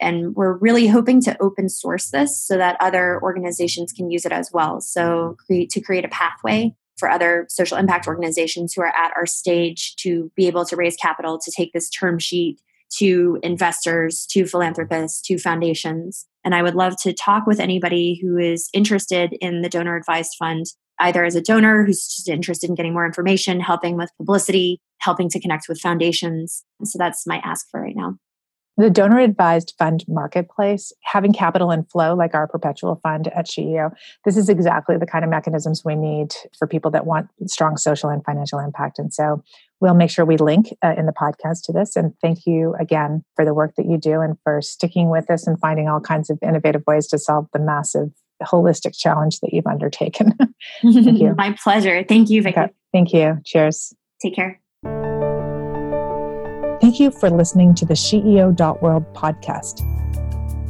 And 0.00 0.34
we're 0.34 0.56
really 0.56 0.88
hoping 0.88 1.20
to 1.22 1.40
open 1.40 1.68
source 1.68 2.10
this 2.10 2.38
so 2.38 2.56
that 2.56 2.76
other 2.80 3.20
organizations 3.22 3.92
can 3.92 4.10
use 4.10 4.24
it 4.24 4.32
as 4.32 4.50
well. 4.52 4.80
So, 4.80 5.36
create, 5.46 5.70
to 5.70 5.80
create 5.80 6.04
a 6.04 6.08
pathway 6.08 6.74
for 6.98 7.10
other 7.10 7.46
social 7.48 7.76
impact 7.76 8.06
organizations 8.06 8.72
who 8.72 8.82
are 8.82 8.94
at 8.96 9.12
our 9.16 9.26
stage 9.26 9.96
to 9.96 10.30
be 10.36 10.46
able 10.46 10.64
to 10.66 10.76
raise 10.76 10.96
capital 10.96 11.38
to 11.38 11.50
take 11.50 11.72
this 11.72 11.88
term 11.88 12.18
sheet 12.18 12.60
to 12.98 13.38
investors, 13.42 14.26
to 14.26 14.46
philanthropists, 14.46 15.20
to 15.22 15.38
foundations. 15.38 16.26
And 16.44 16.54
I 16.54 16.62
would 16.62 16.74
love 16.74 16.96
to 17.02 17.12
talk 17.12 17.46
with 17.46 17.60
anybody 17.60 18.18
who 18.22 18.36
is 18.36 18.68
interested 18.72 19.36
in 19.40 19.62
the 19.62 19.68
donor 19.68 19.96
advised 19.96 20.32
fund, 20.38 20.66
either 20.98 21.24
as 21.24 21.36
a 21.36 21.42
donor 21.42 21.84
who's 21.84 22.06
just 22.06 22.28
interested 22.28 22.68
in 22.68 22.74
getting 22.74 22.92
more 22.92 23.06
information, 23.06 23.60
helping 23.60 23.96
with 23.96 24.10
publicity, 24.16 24.80
helping 24.98 25.28
to 25.30 25.40
connect 25.40 25.66
with 25.68 25.80
foundations. 25.80 26.64
So 26.84 26.98
that's 26.98 27.26
my 27.26 27.40
ask 27.44 27.66
for 27.70 27.80
right 27.80 27.96
now. 27.96 28.16
The 28.78 28.88
donor 28.88 29.18
advised 29.18 29.74
fund 29.78 30.04
marketplace, 30.08 30.92
having 31.02 31.32
capital 31.32 31.70
in 31.70 31.84
flow 31.84 32.14
like 32.14 32.34
our 32.34 32.48
perpetual 32.48 32.98
fund 33.02 33.28
at 33.28 33.46
SheEO, 33.46 33.94
this 34.24 34.36
is 34.36 34.48
exactly 34.48 34.96
the 34.96 35.06
kind 35.06 35.24
of 35.24 35.30
mechanisms 35.30 35.84
we 35.84 35.94
need 35.94 36.34
for 36.58 36.66
people 36.66 36.90
that 36.92 37.06
want 37.06 37.28
strong 37.46 37.76
social 37.76 38.08
and 38.08 38.24
financial 38.24 38.58
impact. 38.58 38.98
And 38.98 39.12
so 39.12 39.42
we'll 39.80 39.94
make 39.94 40.10
sure 40.10 40.24
we 40.24 40.38
link 40.38 40.74
uh, 40.82 40.94
in 40.96 41.06
the 41.06 41.12
podcast 41.12 41.64
to 41.64 41.72
this. 41.72 41.96
And 41.96 42.14
thank 42.22 42.46
you 42.46 42.74
again 42.80 43.24
for 43.36 43.44
the 43.44 43.52
work 43.52 43.74
that 43.76 43.86
you 43.86 43.98
do 43.98 44.20
and 44.20 44.38
for 44.42 44.62
sticking 44.62 45.10
with 45.10 45.30
us 45.30 45.46
and 45.46 45.60
finding 45.60 45.88
all 45.88 46.00
kinds 46.00 46.30
of 46.30 46.38
innovative 46.42 46.82
ways 46.86 47.06
to 47.08 47.18
solve 47.18 47.48
the 47.52 47.58
massive 47.58 48.10
holistic 48.42 48.96
challenge 48.96 49.40
that 49.40 49.52
you've 49.52 49.66
undertaken. 49.66 50.32
thank 50.82 51.18
you. 51.18 51.34
My 51.36 51.56
pleasure. 51.62 52.04
Thank 52.04 52.30
you, 52.30 52.42
Vicki. 52.42 52.58
Okay. 52.58 52.72
Thank 52.92 53.12
you. 53.12 53.38
Cheers. 53.44 53.94
Take 54.22 54.34
care. 54.34 54.60
Thank 56.82 56.98
you 56.98 57.12
for 57.12 57.30
listening 57.30 57.76
to 57.76 57.86
the 57.86 57.94
SheEO.world 57.94 59.14
podcast. 59.14 59.88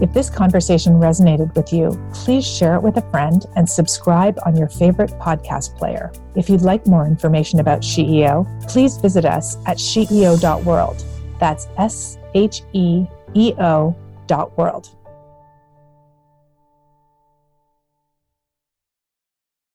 If 0.02 0.12
this 0.12 0.28
conversation 0.28 1.00
resonated 1.00 1.54
with 1.56 1.72
you, 1.72 1.98
please 2.12 2.46
share 2.46 2.74
it 2.74 2.82
with 2.82 2.98
a 2.98 3.10
friend 3.10 3.46
and 3.56 3.66
subscribe 3.66 4.38
on 4.44 4.54
your 4.54 4.68
favorite 4.68 5.08
podcast 5.12 5.74
player. 5.78 6.12
If 6.36 6.50
you'd 6.50 6.60
like 6.60 6.86
more 6.86 7.06
information 7.06 7.60
about 7.60 7.80
SheEO, 7.80 8.68
please 8.68 8.98
visit 8.98 9.24
us 9.24 9.56
at 9.64 9.78
SheEO.world. 9.78 11.02
That's 11.40 11.66
S 11.78 12.18
H 12.34 12.60
E 12.74 13.06
E 13.32 13.54
O 13.58 13.96
dot 14.26 14.54
world. 14.58 14.90